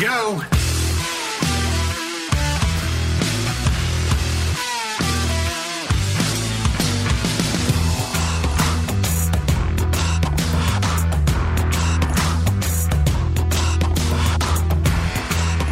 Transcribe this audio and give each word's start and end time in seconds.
go. 0.00 0.40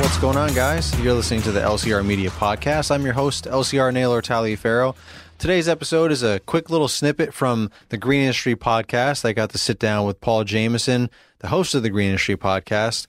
What's 0.00 0.18
going 0.18 0.36
on, 0.36 0.54
guys? 0.54 0.98
You're 1.00 1.12
listening 1.12 1.42
to 1.42 1.52
the 1.52 1.60
LCR 1.60 2.04
Media 2.04 2.30
Podcast. 2.30 2.90
I'm 2.90 3.04
your 3.04 3.14
host, 3.14 3.44
LCR 3.44 3.92
Naylor 3.92 4.22
Taliaferro. 4.22 4.96
Today's 5.38 5.68
episode 5.68 6.10
is 6.10 6.22
a 6.22 6.40
quick 6.40 6.70
little 6.70 6.88
snippet 6.88 7.34
from 7.34 7.70
the 7.90 7.98
Green 7.98 8.22
Industry 8.22 8.56
Podcast. 8.56 9.26
I 9.26 9.32
got 9.32 9.50
to 9.50 9.58
sit 9.58 9.78
down 9.78 10.06
with 10.06 10.20
Paul 10.22 10.44
Jamison, 10.44 11.10
the 11.40 11.48
host 11.48 11.74
of 11.74 11.82
the 11.82 11.90
Green 11.90 12.06
Industry 12.06 12.36
Podcast, 12.36 13.06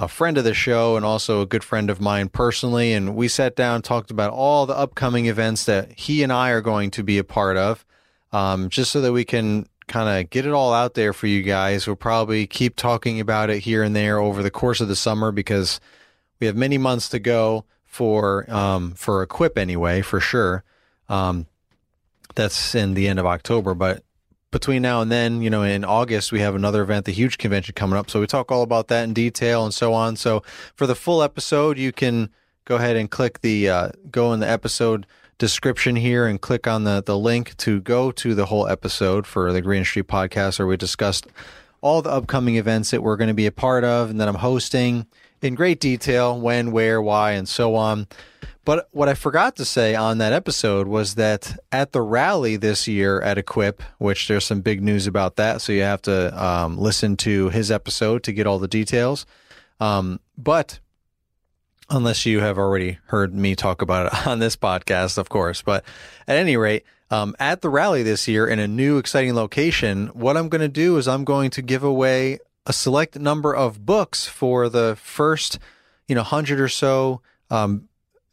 a 0.00 0.08
friend 0.08 0.38
of 0.38 0.44
the 0.44 0.54
show, 0.54 0.96
and 0.96 1.04
also 1.04 1.42
a 1.42 1.46
good 1.46 1.62
friend 1.62 1.90
of 1.90 2.00
mine 2.00 2.30
personally. 2.30 2.94
And 2.94 3.14
we 3.14 3.28
sat 3.28 3.54
down, 3.54 3.82
talked 3.82 4.10
about 4.10 4.32
all 4.32 4.64
the 4.64 4.76
upcoming 4.76 5.26
events 5.26 5.66
that 5.66 5.92
he 5.92 6.22
and 6.22 6.32
I 6.32 6.50
are 6.50 6.62
going 6.62 6.90
to 6.92 7.02
be 7.02 7.18
a 7.18 7.24
part 7.24 7.58
of, 7.58 7.84
um, 8.32 8.70
just 8.70 8.90
so 8.90 9.02
that 9.02 9.12
we 9.12 9.24
can 9.24 9.68
kind 9.88 10.08
of 10.08 10.30
get 10.30 10.46
it 10.46 10.52
all 10.52 10.72
out 10.72 10.94
there 10.94 11.12
for 11.12 11.26
you 11.26 11.42
guys. 11.42 11.86
We'll 11.86 11.96
probably 11.96 12.46
keep 12.46 12.76
talking 12.76 13.20
about 13.20 13.50
it 13.50 13.60
here 13.60 13.82
and 13.82 13.94
there 13.94 14.18
over 14.18 14.42
the 14.42 14.50
course 14.50 14.80
of 14.80 14.88
the 14.88 14.96
summer 14.96 15.32
because 15.32 15.80
we 16.38 16.46
have 16.46 16.56
many 16.56 16.78
months 16.78 17.08
to 17.10 17.18
go 17.18 17.66
for 17.84 18.50
um, 18.50 18.92
for 18.92 19.22
Equip 19.22 19.58
anyway, 19.58 20.00
for 20.00 20.20
sure. 20.20 20.64
Um, 21.08 21.46
that's 22.34 22.74
in 22.74 22.94
the 22.94 23.06
end 23.06 23.18
of 23.18 23.26
October, 23.26 23.74
but 23.74 24.02
between 24.50 24.82
now 24.82 25.00
and 25.00 25.10
then, 25.10 25.42
you 25.42 25.50
know, 25.50 25.62
in 25.62 25.84
August 25.84 26.32
we 26.32 26.40
have 26.40 26.54
another 26.54 26.82
event, 26.82 27.06
the 27.06 27.12
huge 27.12 27.38
convention 27.38 27.74
coming 27.74 27.98
up. 27.98 28.10
So 28.10 28.20
we 28.20 28.26
talk 28.26 28.50
all 28.50 28.62
about 28.62 28.88
that 28.88 29.04
in 29.04 29.14
detail 29.14 29.64
and 29.64 29.72
so 29.72 29.94
on. 29.94 30.16
So 30.16 30.42
for 30.74 30.86
the 30.86 30.94
full 30.94 31.22
episode, 31.22 31.78
you 31.78 31.92
can 31.92 32.30
go 32.64 32.76
ahead 32.76 32.96
and 32.96 33.10
click 33.10 33.40
the 33.40 33.68
uh, 33.68 33.90
go 34.10 34.32
in 34.32 34.40
the 34.40 34.48
episode 34.48 35.06
description 35.38 35.96
here 35.96 36.26
and 36.26 36.40
click 36.40 36.66
on 36.66 36.84
the 36.84 37.02
the 37.04 37.18
link 37.18 37.56
to 37.58 37.80
go 37.80 38.12
to 38.12 38.34
the 38.34 38.46
whole 38.46 38.66
episode 38.66 39.26
for 39.26 39.52
the 39.52 39.62
Green 39.62 39.84
Street 39.84 40.08
podcast, 40.08 40.58
where 40.58 40.66
we 40.66 40.76
discussed 40.76 41.26
all 41.80 42.02
the 42.02 42.10
upcoming 42.10 42.56
events 42.56 42.90
that 42.90 43.02
we're 43.02 43.16
going 43.16 43.28
to 43.28 43.34
be 43.34 43.46
a 43.46 43.52
part 43.52 43.84
of 43.84 44.10
and 44.10 44.20
that 44.20 44.28
I'm 44.28 44.34
hosting 44.36 45.06
in 45.42 45.54
great 45.54 45.80
detail 45.80 46.38
when, 46.38 46.72
where, 46.72 47.00
why, 47.00 47.32
and 47.32 47.48
so 47.48 47.74
on. 47.74 48.06
But 48.64 48.88
what 48.92 49.08
I 49.08 49.14
forgot 49.14 49.56
to 49.56 49.64
say 49.64 49.94
on 49.94 50.18
that 50.18 50.32
episode 50.32 50.86
was 50.86 51.14
that 51.14 51.58
at 51.72 51.92
the 51.92 52.02
rally 52.02 52.56
this 52.56 52.86
year 52.86 53.20
at 53.22 53.38
Equip, 53.38 53.82
which 53.98 54.28
there's 54.28 54.44
some 54.44 54.60
big 54.60 54.82
news 54.82 55.06
about 55.06 55.36
that, 55.36 55.62
so 55.62 55.72
you 55.72 55.82
have 55.82 56.02
to 56.02 56.44
um, 56.44 56.78
listen 56.78 57.16
to 57.18 57.48
his 57.48 57.70
episode 57.70 58.22
to 58.24 58.32
get 58.32 58.46
all 58.46 58.58
the 58.58 58.68
details. 58.68 59.24
Um, 59.80 60.20
but 60.36 60.78
unless 61.88 62.26
you 62.26 62.40
have 62.40 62.58
already 62.58 62.98
heard 63.06 63.34
me 63.34 63.56
talk 63.56 63.82
about 63.82 64.06
it 64.06 64.26
on 64.26 64.38
this 64.38 64.56
podcast, 64.56 65.18
of 65.18 65.28
course. 65.28 65.62
But 65.62 65.84
at 66.28 66.36
any 66.36 66.56
rate, 66.56 66.84
um, 67.10 67.34
at 67.40 67.62
the 67.62 67.68
rally 67.68 68.02
this 68.02 68.28
year 68.28 68.46
in 68.46 68.58
a 68.58 68.68
new 68.68 68.98
exciting 68.98 69.34
location, 69.34 70.08
what 70.08 70.36
I'm 70.36 70.48
going 70.48 70.60
to 70.60 70.68
do 70.68 70.96
is 70.96 71.08
I'm 71.08 71.24
going 71.24 71.50
to 71.50 71.62
give 71.62 71.82
away 71.82 72.38
a 72.66 72.72
select 72.72 73.18
number 73.18 73.54
of 73.54 73.84
books 73.84 74.26
for 74.26 74.68
the 74.68 74.96
first, 75.00 75.58
you 76.06 76.14
know, 76.14 76.22
hundred 76.22 76.60
or 76.60 76.68
so 76.68 77.22
um, 77.50 77.88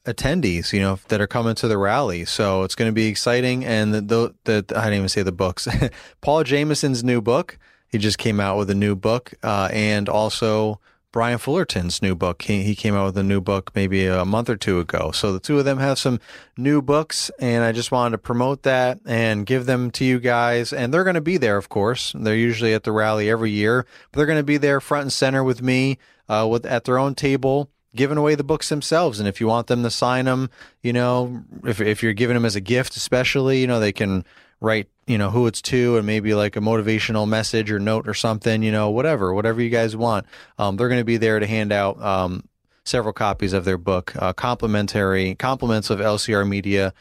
attendees, 0.06 0.74
you 0.74 0.80
know, 0.80 1.00
that 1.08 1.22
are 1.22 1.28
coming 1.28 1.56
to 1.56 1.68
the 1.68 1.78
rally. 1.78 2.26
So 2.26 2.64
it's 2.64 2.76
going 2.76 2.90
to 2.90 2.94
be 2.94 3.08
exciting. 3.08 3.66
And 3.66 3.94
the, 3.94 4.02
the, 4.02 4.36
the 4.44 4.78
I 4.78 4.86
didn't 4.86 4.98
even 4.98 5.10
say 5.10 5.24
the 5.24 5.32
books. 5.32 5.68
Paul 6.22 6.44
Jamison's 6.44 7.04
new 7.04 7.22
book. 7.22 7.58
He 7.90 7.98
just 7.98 8.18
came 8.18 8.40
out 8.40 8.58
with 8.58 8.70
a 8.70 8.76
new 8.76 8.96
book, 8.98 9.34
uh, 9.44 9.70
and 9.72 10.10
also 10.10 10.82
Brian 11.12 11.38
Fullerton's 11.38 12.02
new 12.02 12.16
book. 12.16 12.42
He, 12.44 12.64
he 12.64 12.76
came 12.76 12.94
out 12.94 13.06
with 13.06 13.18
a 13.18 13.24
new 13.24 13.42
book 13.42 13.72
maybe 13.74 14.06
a 14.06 14.26
month 14.26 14.50
or 14.50 14.58
two 14.58 14.80
ago. 14.80 15.12
So 15.12 15.32
the 15.32 15.40
two 15.40 15.58
of 15.58 15.66
them 15.66 15.80
have 15.80 15.98
some 15.98 16.20
new 16.58 16.82
books, 16.82 17.32
and 17.40 17.64
I 17.64 17.72
just 17.72 17.92
wanted 17.92 18.12
to 18.12 18.18
promote 18.18 18.64
that 18.64 19.00
and 19.06 19.46
give 19.46 19.66
them 19.66 19.90
to 19.92 20.06
you 20.06 20.20
guys. 20.20 20.74
And 20.74 20.94
they're 20.94 21.04
going 21.04 21.16
to 21.16 21.22
be 21.22 21.38
there, 21.38 21.58
of 21.58 21.70
course. 21.70 22.14
They're 22.16 22.36
usually 22.36 22.74
at 22.74 22.84
the 22.84 22.92
rally 22.92 23.30
every 23.30 23.52
year, 23.52 23.86
but 24.12 24.18
they're 24.18 24.26
going 24.26 24.40
to 24.40 24.44
be 24.44 24.58
there 24.58 24.82
front 24.82 25.04
and 25.04 25.14
center 25.14 25.44
with 25.44 25.62
me 25.62 25.98
uh, 26.28 26.48
with 26.50 26.66
at 26.66 26.84
their 26.84 26.98
own 26.98 27.16
table. 27.16 27.70
Giving 27.96 28.18
away 28.18 28.36
the 28.36 28.44
books 28.44 28.70
themselves, 28.70 29.20
and 29.20 29.28
if 29.28 29.42
you 29.42 29.48
want 29.48 29.68
them 29.68 29.82
to 29.82 29.90
sign 29.90 30.26
them, 30.26 30.52
you 30.84 30.94
know, 30.94 31.44
if 31.64 31.82
if 31.82 32.04
you're 32.04 32.14
giving 32.14 32.36
them 32.36 32.46
as 32.46 32.56
a 32.56 32.62
gift, 32.62 32.96
especially, 32.96 33.60
you 33.60 33.66
know, 33.66 33.80
they 33.80 33.94
can 33.94 34.24
write 34.60 34.88
you 35.06 35.18
know 35.18 35.30
who 35.30 35.48
it's 35.48 35.62
to 35.62 35.98
and 35.98 36.06
maybe 36.06 36.34
like 36.34 36.56
a 36.56 36.60
motivational 36.60 37.28
message 37.28 37.72
or 37.72 37.80
note 37.80 38.08
or 38.08 38.14
something 38.14 38.64
you 38.64 38.72
know 38.72 38.90
whatever 38.90 39.34
whatever 39.34 39.62
you 39.62 39.70
guys 39.70 39.96
want. 39.96 40.26
Um, 40.58 40.76
they're 40.78 40.90
going 40.90 41.02
to 41.02 41.06
be 41.06 41.18
there 41.18 41.40
to 41.40 41.48
hand 41.48 41.72
out 41.72 42.02
um, 42.02 42.48
several 42.86 43.14
copies 43.14 43.54
of 43.54 43.66
their 43.66 43.78
book 43.78 44.14
uh, 44.18 44.34
complimentary 44.34 45.36
compliments 45.36 45.90
of 45.90 46.00
lcr 46.00 46.48
media 46.48 46.94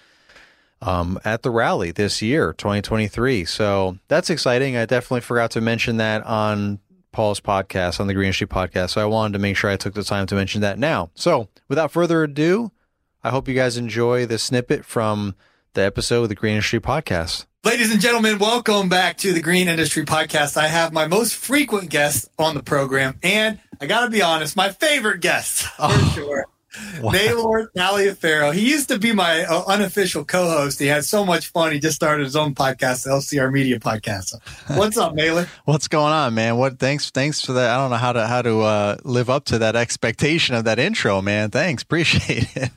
um, 0.83 1.19
at 1.25 1.43
the 1.43 1.51
rally 1.51 1.91
this 1.91 2.21
year 2.21 2.53
2023 2.53 3.45
so 3.45 3.99
that's 4.09 4.31
exciting. 4.31 4.77
I 4.77 4.85
definitely 4.85 5.23
forgot 5.23 5.51
to 5.53 5.61
mention 5.61 5.97
that 5.97 6.25
on 6.25 6.79
paul's 7.13 7.41
podcast 7.41 7.99
on 7.99 8.07
the 8.09 8.15
green 8.15 8.33
street 8.33 8.51
podcast. 8.51 8.91
So 8.91 9.01
i 9.01 9.07
wanted 9.07 9.33
to 9.33 9.39
make 9.39 9.57
sure 9.57 9.71
i 9.71 9.77
took 9.77 9.95
the 9.95 10.05
time 10.05 10.27
to 10.27 10.35
mention 10.35 10.61
that 10.61 10.79
now. 10.79 11.11
So 11.15 11.49
without 11.69 11.91
further 11.91 12.23
ado 12.23 12.73
i 13.25 13.31
hope 13.31 13.49
you 13.49 13.55
guys 13.55 13.79
enjoy 13.79 14.27
the 14.27 14.39
snippet 14.39 14.85
from 14.85 15.35
the 15.77 15.85
episode 15.85 16.25
of 16.25 16.29
the 16.29 16.35
Green 16.35 16.55
Industry 16.55 16.81
Podcast. 16.81 17.47
Ladies 17.63 17.93
and 17.93 18.01
gentlemen, 18.01 18.39
welcome 18.39 18.89
back 18.89 19.19
to 19.19 19.33
the 19.33 19.41
Green 19.41 19.69
Industry 19.69 20.05
Podcast. 20.05 20.57
I 20.57 20.67
have 20.67 20.93
my 20.93 21.07
most 21.07 21.37
frequent 21.37 21.91
guest 21.91 22.29
on 22.39 22.55
the 22.55 22.63
program, 22.63 23.19
and 23.23 23.61
I 23.81 23.87
got 23.87 24.05
to 24.05 24.11
be 24.11 24.23
honest, 24.23 24.57
my 24.57 24.71
favorite 24.71 25.21
guest 25.21 25.63
for 25.63 25.75
oh, 25.81 26.13
sure. 26.15 26.47
Wow. 27.01 27.11
Naylor 27.11 27.71
Taliaferro. 27.77 28.53
He 28.55 28.71
used 28.71 28.89
to 28.89 28.99
be 28.99 29.13
my 29.13 29.45
uh, 29.45 29.65
unofficial 29.67 30.25
co-host. 30.25 30.79
He 30.79 30.87
had 30.87 31.05
so 31.05 31.25
much 31.25 31.49
fun. 31.49 31.73
He 31.73 31.79
just 31.79 31.97
started 31.97 32.25
his 32.25 32.37
own 32.37 32.55
podcast, 32.55 33.05
the 33.05 33.11
LCR 33.11 33.53
Media 33.53 33.79
Podcast. 33.79 34.35
What's 34.77 34.97
up, 34.97 35.15
Naylor? 35.15 35.49
What's 35.65 35.89
going 35.89 36.13
on, 36.13 36.35
man? 36.35 36.57
What? 36.57 36.79
Thanks, 36.79 37.11
thanks 37.11 37.41
for 37.41 37.55
that. 37.55 37.71
I 37.71 37.77
don't 37.77 37.91
know 37.91 37.97
how 37.97 38.13
to 38.13 38.27
how 38.27 38.43
to 38.43 38.61
uh, 38.61 38.97
live 39.05 39.29
up 39.31 39.45
to 39.47 39.59
that 39.59 39.77
expectation 39.77 40.55
of 40.55 40.65
that 40.65 40.79
intro, 40.79 41.21
man. 41.21 41.51
Thanks, 41.51 41.83
appreciate 41.83 42.57
it. 42.57 42.71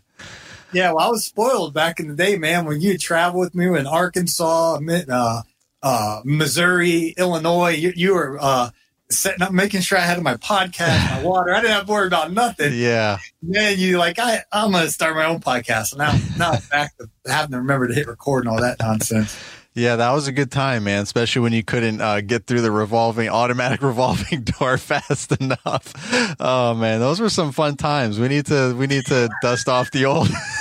Yeah, 0.72 0.92
well, 0.92 1.08
I 1.08 1.10
was 1.10 1.26
spoiled 1.26 1.74
back 1.74 2.00
in 2.00 2.08
the 2.08 2.16
day, 2.16 2.38
man. 2.38 2.66
When 2.66 2.82
you 2.82 2.98
travel 2.98 3.40
with 3.40 3.56
me 3.56 3.66
in 3.68 3.88
Arkansas, 3.88 4.80
uh, 5.10 5.42
uh, 5.82 6.22
Missouri, 6.24 7.14
Illinois, 7.18 7.72
you, 7.72 7.94
you 7.96 8.14
were 8.14 8.38
uh, 8.40 8.70
setting 9.12 9.42
up, 9.42 9.52
making 9.52 9.82
sure 9.82 9.98
I 9.98 10.02
had 10.02 10.22
my 10.22 10.36
podcast, 10.36 11.12
my 11.12 11.24
water. 11.28 11.54
I 11.54 11.62
didn't 11.62 11.74
have 11.74 11.86
to 11.88 11.92
worry 11.92 12.08
about 12.08 12.32
nothing. 12.32 12.74
Yeah. 12.74 13.18
Man, 13.42 13.80
you 13.80 13.98
like, 13.98 14.20
I, 14.20 14.44
I'm 14.52 14.72
going 14.72 14.86
to 14.86 14.92
start 14.92 15.16
my 15.16 15.26
own 15.26 15.40
podcast. 15.40 15.98
Now, 15.98 16.18
now 16.38 16.52
I'm 16.52 16.62
back 16.70 16.96
to 16.98 17.10
having 17.32 17.52
to 17.52 17.58
remember 17.58 17.88
to 17.88 17.94
hit 17.94 18.08
record 18.08 18.46
and 18.46 18.52
all 18.52 18.62
that 18.62 18.80
nonsense. 18.80 19.38
Yeah, 19.76 19.96
that 19.98 20.12
was 20.12 20.28
a 20.28 20.32
good 20.32 20.52
time, 20.52 20.84
man. 20.84 21.04
Especially 21.04 21.42
when 21.42 21.54
you 21.54 21.64
couldn't 21.64 22.02
uh, 22.02 22.22
get 22.22 22.48
through 22.48 22.62
the 22.62 22.72
revolving, 22.72 23.30
automatic 23.30 23.82
revolving 23.84 24.42
door 24.42 24.78
fast 24.78 25.32
enough. 25.40 25.94
Oh 26.40 26.74
man, 26.74 27.00
those 27.00 27.20
were 27.22 27.30
some 27.30 27.52
fun 27.52 27.78
times. 27.78 28.20
We 28.20 28.28
need 28.28 28.48
to, 28.48 28.76
we 28.76 28.88
need 28.88 29.06
to 29.06 29.30
dust 29.42 29.70
off 29.70 29.92
the 29.92 30.06
old, 30.06 30.28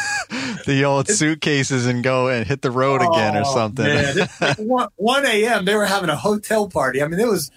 the 0.68 0.84
old 0.84 1.08
suitcases 1.08 1.86
and 1.86 2.04
go 2.04 2.28
and 2.28 2.46
hit 2.46 2.60
the 2.60 2.70
road 2.70 3.00
oh, 3.02 3.10
again 3.10 3.36
or 3.36 3.42
oh, 3.46 3.54
something. 3.54 4.26
One, 4.68 4.88
1 4.96 5.26
a.m. 5.26 5.64
They 5.64 5.74
were 5.74 5.86
having 5.86 6.10
a 6.10 6.16
hotel 6.16 6.68
party. 6.68 7.02
I 7.02 7.08
mean, 7.08 7.18
it 7.18 7.26
was 7.26 7.50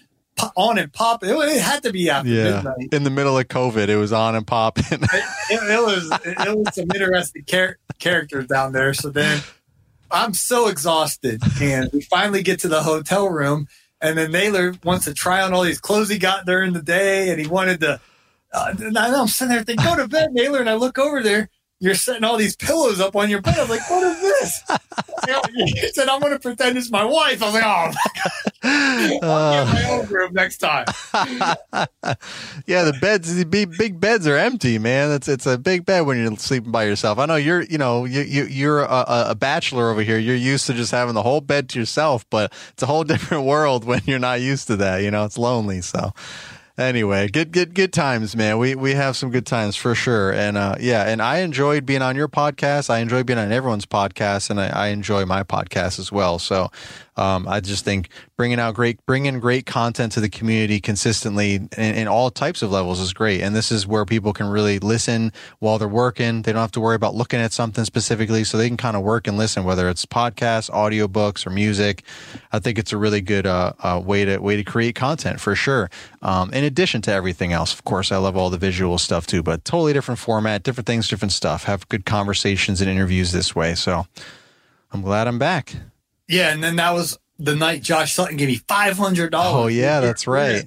on 0.56 0.78
and 0.78 0.92
popping. 0.92 1.30
It, 1.30 1.34
it, 1.34 1.62
had 1.62 1.84
to 1.84 1.92
be 1.92 2.10
after 2.10 2.30
yeah. 2.30 2.56
midnight. 2.56 2.94
In 2.94 3.04
the 3.04 3.10
middle 3.10 3.38
of 3.38 3.48
COVID, 3.50 3.90
it 3.90 3.98
was 3.98 4.14
on 4.14 4.36
and 4.36 4.48
popping. 4.48 4.86
it, 4.90 5.02
it, 5.50 5.72
it, 5.72 5.84
was, 5.84 6.20
it, 6.26 6.58
was 6.58 6.74
some 6.74 6.88
interesting 6.96 7.44
char- 7.46 7.78
characters 8.00 8.48
down 8.48 8.72
there. 8.72 8.94
So 8.94 9.10
then 9.10 9.42
I'm 10.10 10.34
so 10.34 10.70
exhausted. 10.70 11.42
And 11.62 11.90
we 11.92 12.02
finally 12.02 12.44
get 12.44 12.62
to 12.62 12.70
the 12.70 12.82
hotel 12.82 13.28
room. 13.28 13.68
And 14.00 14.18
then 14.18 14.32
Naylor 14.32 14.74
wants 14.86 15.04
to 15.06 15.14
try 15.14 15.42
on 15.42 15.54
all 15.54 15.64
these 15.64 15.82
clothes 15.82 16.10
he 16.10 16.18
got 16.18 16.46
during 16.46 16.72
the 16.72 16.82
day. 16.82 17.30
And 17.30 17.42
he 17.42 17.48
wanted 17.48 17.82
to. 17.82 18.00
Uh, 18.54 18.74
and 18.80 18.98
I'm 18.98 19.28
sitting 19.28 19.54
there 19.54 19.64
thinking, 19.64 19.86
go 19.86 19.98
to 19.98 20.08
bed, 20.08 20.32
Naylor. 20.32 20.60
And 20.60 20.70
I 20.70 20.76
look 20.76 20.98
over 20.98 21.22
there. 21.22 21.50
You're 21.82 21.96
setting 21.96 22.24
all 22.24 22.38
these 22.38 22.56
pillows 22.56 23.00
up 23.00 23.16
on 23.16 23.28
your 23.28 23.42
bed. 23.42 23.58
I'm 23.58 23.68
like, 23.68 23.90
what 23.90 24.04
is 24.04 24.22
this? 24.22 24.62
he 25.56 25.88
said, 25.90 26.08
I'm 26.08 26.22
going 26.22 26.32
to 26.32 26.40
pretend 26.40 26.78
it's 26.78 26.92
my 26.92 27.04
wife. 27.04 27.42
I 27.42 27.46
was 27.46 27.54
like, 27.56 27.64
oh, 27.64 27.92
my 27.92 27.94
God. 28.24 29.24
I'll 29.24 29.66
get 29.66 29.74
my 29.74 29.90
own 29.90 30.06
room 30.06 30.34
next 30.34 30.60
time. 30.60 30.86
yeah, 32.68 32.84
the 32.84 32.96
beds, 33.02 33.34
the 33.34 33.46
big, 33.46 33.76
big 33.80 34.00
beds 34.00 34.28
are 34.28 34.38
empty, 34.38 34.78
man. 34.78 35.10
It's 35.10 35.28
it's 35.28 35.48
a 35.48 35.58
big 35.58 35.84
bed 35.84 36.02
when 36.02 36.18
you're 36.18 36.36
sleeping 36.38 36.72
by 36.72 36.84
yourself. 36.84 37.18
I 37.18 37.26
know 37.26 37.36
you're, 37.36 37.64
you 37.64 37.80
know, 37.80 38.06
you, 38.06 38.22
you 38.22 38.44
you're 38.44 38.82
a, 38.84 39.26
a 39.30 39.36
bachelor 39.36 39.90
over 39.90 40.04
here. 40.04 40.20
You're 40.20 40.36
used 40.36 40.68
to 40.68 40.76
just 40.76 40.92
having 40.92 41.16
the 41.16 41.24
whole 41.24 41.42
bed 41.42 41.70
to 41.70 41.80
yourself, 41.80 42.30
but 42.30 42.54
it's 42.74 42.84
a 42.84 42.86
whole 42.86 43.04
different 43.12 43.46
world 43.46 43.86
when 43.86 44.02
you're 44.06 44.20
not 44.20 44.40
used 44.40 44.68
to 44.68 44.76
that. 44.78 45.02
You 45.02 45.10
know, 45.10 45.26
it's 45.26 45.40
lonely. 45.40 45.82
So, 45.82 46.14
anyway, 46.82 47.28
good 47.28 47.52
good 47.52 47.74
good 47.74 47.94
times, 47.94 48.36
man. 48.36 48.58
We 48.58 48.76
we 48.76 48.94
have 48.94 49.16
some 49.16 49.30
good 49.32 49.46
times 49.46 49.76
for 49.76 49.96
sure. 49.96 50.32
And 50.32 50.58
uh, 50.58 50.76
yeah, 50.80 51.04
and 51.04 51.22
I 51.22 51.40
enjoyed 51.40 51.86
being 51.86 52.02
on 52.02 52.16
your 52.16 52.28
podcast. 52.28 52.90
I 52.90 53.00
enjoy 53.00 53.24
being 53.24 53.40
on 53.40 53.52
everyone's 53.52 53.86
podcast, 53.86 54.50
and 54.50 54.60
I, 54.60 54.68
I 54.68 54.88
enjoy 54.88 55.26
my 55.26 55.44
podcast 55.44 56.00
as 56.00 56.12
well. 56.12 56.40
So 56.40 56.72
um, 57.18 57.46
I 57.48 57.60
just 57.60 57.84
think 57.84 58.10
bringing 58.38 58.60
out 58.60 58.74
great, 58.74 59.06
bringing 59.06 59.40
great 59.40 59.66
content 59.66 60.14
to 60.14 60.22
the 60.22 60.30
community 60.30 60.80
consistently 60.80 61.56
in, 61.56 61.70
in, 61.78 62.08
all 62.08 62.32
types 62.32 62.62
of 62.62 62.72
levels 62.72 63.02
is 63.02 63.12
great. 63.12 63.42
And 63.42 63.54
this 63.54 63.72
is 63.72 63.86
where 63.86 64.06
people 64.06 64.32
can 64.32 64.48
really 64.48 64.80
listen 64.80 65.34
while 65.60 65.78
they're 65.78 65.90
working. 65.90 66.42
They 66.42 66.54
don't 66.54 66.62
have 66.62 66.72
to 66.72 66.80
worry 66.80 66.96
about 66.96 67.14
looking 67.14 67.42
at 67.42 67.52
something 67.52 67.84
specifically, 67.84 68.46
so 68.46 68.58
they 68.58 68.68
can 68.68 68.78
kind 68.78 68.96
of 68.96 69.04
work 69.04 69.28
and 69.28 69.38
listen, 69.38 69.66
whether 69.66 69.90
it's 69.90 70.06
podcasts, 70.06 70.72
audiobooks, 70.72 71.46
or 71.46 71.50
music. 71.50 72.04
I 72.54 72.60
think 72.60 72.80
it's 72.80 72.94
a 72.94 72.98
really 72.98 73.22
good 73.22 73.46
uh, 73.46 73.74
uh, 73.80 74.02
way 74.04 74.24
to 74.24 74.38
way 74.38 74.56
to 74.56 74.64
create 74.64 74.96
content 74.96 75.42
for 75.42 75.54
sure. 75.54 75.90
Um, 76.22 76.54
in 76.54 76.64
addition 76.64 77.02
to 77.04 77.12
everything 77.12 77.52
else, 77.52 77.74
of 77.74 77.84
course, 77.84 78.12
I 78.12 78.18
love 78.18 78.38
all 78.38 78.50
the 78.50 78.58
visual 78.58 78.98
stuff 78.98 79.28
too, 79.28 79.44
but 79.44 79.66
totally 79.66 79.92
different 79.92 80.20
format, 80.20 80.64
different 80.64 80.88
things, 80.88 81.10
different 81.10 81.34
stuff. 81.34 81.66
Have 81.66 81.88
good 81.90 82.06
conversations 82.06 82.80
and 82.80 82.90
interviews 82.90 83.34
this 83.34 83.54
way. 83.54 83.76
So 83.76 84.08
I'm 84.94 85.02
glad 85.02 85.28
I'm 85.28 85.40
back. 85.40 85.76
Yeah, 86.32 86.54
and 86.54 86.64
then 86.64 86.78
that 86.78 86.94
was 86.94 87.20
the 87.38 87.56
night 87.56 87.84
Josh 87.84 88.14
Sutton 88.14 88.38
gave 88.38 88.48
me 88.48 88.62
five 88.68 88.98
hundred 88.98 89.32
dollars. 89.32 89.66
Oh 89.66 89.68
yeah, 89.68 90.00
that's 90.00 90.26
right. 90.28 90.66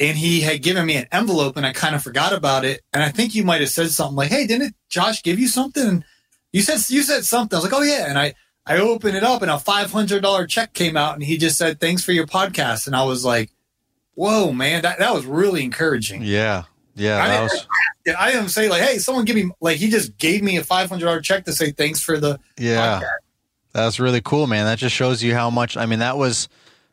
And 0.00 0.16
he 0.16 0.40
had 0.40 0.62
given 0.62 0.84
me 0.86 0.96
an 0.96 1.06
envelope, 1.12 1.56
and 1.56 1.64
I 1.64 1.72
kind 1.72 1.94
of 1.94 2.02
forgot 2.02 2.32
about 2.32 2.64
it. 2.64 2.82
And 2.92 3.02
I 3.02 3.08
think 3.08 3.34
you 3.34 3.44
might 3.44 3.60
have 3.60 3.70
said 3.70 3.90
something 3.90 4.16
like, 4.16 4.30
"Hey, 4.30 4.46
didn't 4.46 4.74
Josh 4.88 5.22
give 5.22 5.38
you 5.38 5.46
something?" 5.46 6.04
You 6.52 6.62
said 6.62 6.80
you 6.92 7.02
said 7.02 7.24
something. 7.24 7.56
I 7.56 7.60
was 7.60 7.70
like, 7.70 7.80
"Oh 7.80 7.84
yeah," 7.84 8.06
and 8.08 8.18
I 8.18 8.34
I 8.66 8.78
opened 8.78 9.16
it 9.16 9.22
up, 9.22 9.42
and 9.42 9.50
a 9.50 9.58
five 9.60 9.92
hundred 9.92 10.22
dollar 10.22 10.46
check 10.46 10.74
came 10.74 10.96
out, 10.96 11.14
and 11.14 11.22
he 11.22 11.38
just 11.38 11.56
said, 11.56 11.78
"Thanks 11.78 12.04
for 12.04 12.12
your 12.12 12.26
podcast," 12.26 12.88
and 12.88 12.96
I 12.96 13.04
was 13.04 13.24
like, 13.24 13.50
"Whoa, 14.14 14.52
man, 14.52 14.82
that 14.82 14.98
that 14.98 15.14
was 15.14 15.24
really 15.24 15.62
encouraging." 15.62 16.22
Yeah, 16.22 16.64
yeah, 16.96 17.22
I 17.22 17.28
didn't, 17.28 17.42
was. 17.44 17.66
I 18.18 18.32
didn't 18.32 18.48
say 18.48 18.68
like, 18.68 18.82
"Hey, 18.82 18.98
someone 18.98 19.24
give 19.24 19.36
me," 19.36 19.50
like 19.60 19.76
he 19.76 19.88
just 19.88 20.18
gave 20.18 20.42
me 20.42 20.56
a 20.56 20.64
five 20.64 20.88
hundred 20.88 21.04
dollar 21.06 21.20
check 21.20 21.44
to 21.44 21.52
say 21.52 21.70
thanks 21.70 22.00
for 22.00 22.18
the 22.18 22.40
yeah. 22.58 23.00
podcast. 23.00 23.27
That's 23.84 24.00
really 24.00 24.20
cool, 24.20 24.46
man. 24.46 24.64
That 24.66 24.78
just 24.78 24.94
shows 24.94 25.22
you 25.22 25.34
how 25.34 25.50
much. 25.50 25.76
I 25.76 25.86
mean, 25.86 25.98
that 26.00 26.16
was. 26.16 26.48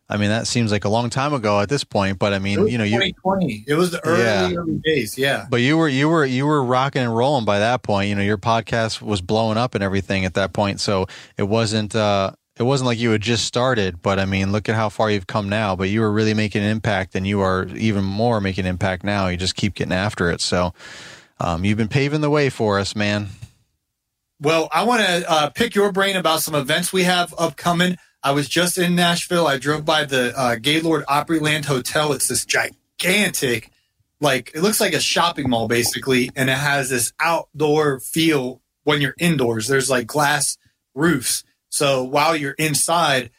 I 0.08 0.18
mean, 0.18 0.30
that 0.30 0.46
seems 0.46 0.72
like 0.72 0.86
a 0.86 0.90
long 0.90 1.10
time 1.10 1.34
ago 1.34 1.60
at 1.60 1.68
this 1.68 1.84
point, 1.84 2.20
but 2.20 2.32
I 2.32 2.38
mean, 2.38 2.68
you 2.68 2.78
know, 2.78 2.84
you 2.84 2.92
2020. 3.00 3.64
It 3.68 3.74
was 3.74 3.90
the 3.90 4.06
early, 4.06 4.22
Yeah. 4.22 4.52
early 4.56 4.80
days. 4.84 5.18
Yeah. 5.18 5.48
but 5.50 5.62
you 5.62 5.78
were 5.80 5.88
you 5.90 6.08
were 6.10 6.24
you 6.24 6.46
were 6.46 6.64
rocking 6.64 7.02
and 7.02 7.16
rolling 7.18 7.44
by 7.44 7.58
that 7.58 7.82
point. 7.82 8.10
You 8.10 8.14
know, 8.16 8.22
your 8.22 8.38
podcast 8.38 9.02
was 9.02 9.22
blowing 9.22 9.58
up 9.58 9.74
and 9.74 9.84
everything 9.84 10.24
at 10.24 10.36
that 10.36 10.54
point. 10.54 10.80
So 10.80 11.08
it 11.40 11.44
wasn't 11.50 11.96
uh 11.96 12.34
it 12.58 12.62
wasn't 12.64 12.86
like 12.86 13.00
you 13.00 13.10
had 13.10 13.22
just 13.22 13.46
started, 13.46 14.04
but 14.04 14.20
I 14.20 14.26
mean, 14.26 14.52
look 14.52 14.70
at 14.70 14.76
how 14.76 14.90
far 14.90 15.10
you've 15.10 15.26
come 15.26 15.50
now. 15.50 15.76
But 15.76 15.90
you 15.90 16.02
were 16.02 16.12
really 16.12 16.36
making 16.36 16.62
an 16.62 16.70
impact, 16.70 17.16
and 17.16 17.26
you 17.26 17.42
are 17.42 17.66
even 17.76 18.04
more 18.04 18.40
making 18.40 18.66
an 18.66 18.70
impact 18.70 19.04
now. 19.04 19.28
You 19.28 19.38
just 19.38 19.56
keep 19.56 19.74
getting 19.74 19.92
after 19.92 20.30
it. 20.30 20.40
So 20.40 20.76
um, 21.40 21.66
you've 21.66 21.80
been 21.80 21.88
paving 21.88 22.22
the 22.22 22.30
way 22.30 22.52
for 22.52 22.78
us, 22.78 22.96
man. 22.96 23.30
Well, 24.42 24.68
I 24.72 24.84
want 24.84 25.02
to 25.02 25.32
uh, 25.32 25.50
pick 25.50 25.76
your 25.76 25.92
brain 25.92 26.18
about 26.18 26.42
some 26.42 26.56
events 26.56 26.92
we 26.92 27.04
have 27.04 27.34
upcoming. 27.38 27.98
I 28.22 28.32
was 28.32 28.50
just 28.50 28.78
in 28.78 28.96
Nashville. 28.96 29.48
I 29.48 29.58
drove 29.58 29.86
by 29.86 30.06
the 30.06 30.38
uh, 30.38 30.56
Gaylord 30.56 31.06
Opryland 31.06 31.66
Hotel. 31.66 32.12
It's 32.12 32.28
this 32.28 32.46
gigantic, 32.46 33.72
like 34.20 34.52
it 34.54 34.62
looks 34.62 34.82
like 34.82 34.94
a 34.94 35.00
shopping 35.00 35.50
mall 35.50 35.68
basically, 35.68 36.32
and 36.36 36.50
it 36.50 36.58
has 36.58 36.90
this 36.90 37.14
outdoor 37.20 38.00
feel 38.00 38.62
when 38.84 39.00
you're 39.00 39.16
indoors. 39.20 39.68
There's 39.68 39.90
like 39.90 40.08
glass 40.08 40.58
roofs, 40.94 41.44
so 41.70 42.04
while 42.04 42.36
you're 42.36 42.54
inside, 42.54 43.32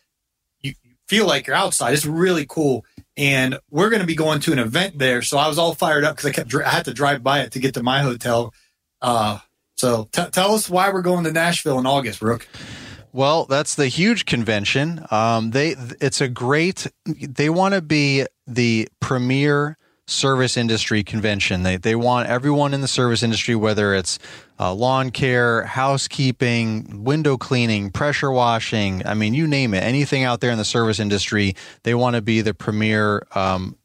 you 0.60 0.74
feel 1.08 1.26
like 1.26 1.46
you're 1.46 1.56
outside. 1.56 1.94
It's 1.94 2.06
really 2.06 2.46
cool. 2.46 2.84
And 3.16 3.58
we're 3.70 3.88
going 3.88 4.02
to 4.02 4.06
be 4.06 4.14
going 4.14 4.40
to 4.40 4.52
an 4.52 4.58
event 4.58 4.98
there. 4.98 5.22
So 5.22 5.38
I 5.38 5.48
was 5.48 5.58
all 5.58 5.74
fired 5.74 6.04
up 6.04 6.16
because 6.16 6.28
I 6.28 6.32
kept, 6.32 6.54
I 6.54 6.68
had 6.68 6.84
to 6.84 6.92
drive 6.92 7.22
by 7.22 7.40
it 7.40 7.52
to 7.52 7.60
get 7.60 7.74
to 7.74 7.82
my 7.82 8.02
hotel. 8.02 8.52
Uh, 9.00 9.38
so 9.76 10.08
t- 10.12 10.30
tell 10.32 10.54
us 10.54 10.68
why 10.68 10.90
we're 10.90 11.02
going 11.02 11.24
to 11.24 11.32
Nashville 11.32 11.78
in 11.78 11.86
August, 11.86 12.20
Brooke. 12.20 12.48
Well, 13.12 13.46
that's 13.46 13.76
the 13.76 13.88
huge 13.88 14.26
convention. 14.26 15.04
Um, 15.10 15.50
they 15.52 15.74
it's 16.00 16.20
a 16.20 16.28
great. 16.28 16.86
They 17.06 17.48
want 17.48 17.74
to 17.74 17.80
be 17.80 18.26
the 18.46 18.88
premier 19.00 19.78
service 20.06 20.56
industry 20.56 21.02
convention. 21.02 21.62
They 21.62 21.76
they 21.76 21.94
want 21.94 22.28
everyone 22.28 22.74
in 22.74 22.80
the 22.80 22.88
service 22.88 23.22
industry, 23.22 23.54
whether 23.54 23.94
it's 23.94 24.18
uh, 24.60 24.74
lawn 24.74 25.10
care, 25.10 25.64
housekeeping, 25.64 27.04
window 27.04 27.36
cleaning, 27.36 27.90
pressure 27.90 28.30
washing. 28.30 29.06
I 29.06 29.14
mean, 29.14 29.34
you 29.34 29.46
name 29.46 29.74
it. 29.74 29.82
Anything 29.82 30.24
out 30.24 30.40
there 30.40 30.50
in 30.50 30.58
the 30.58 30.64
service 30.64 31.00
industry, 31.00 31.54
they 31.82 31.94
want 31.94 32.16
to 32.16 32.22
be 32.22 32.40
the 32.40 32.54
premier. 32.54 33.26
Um, 33.34 33.76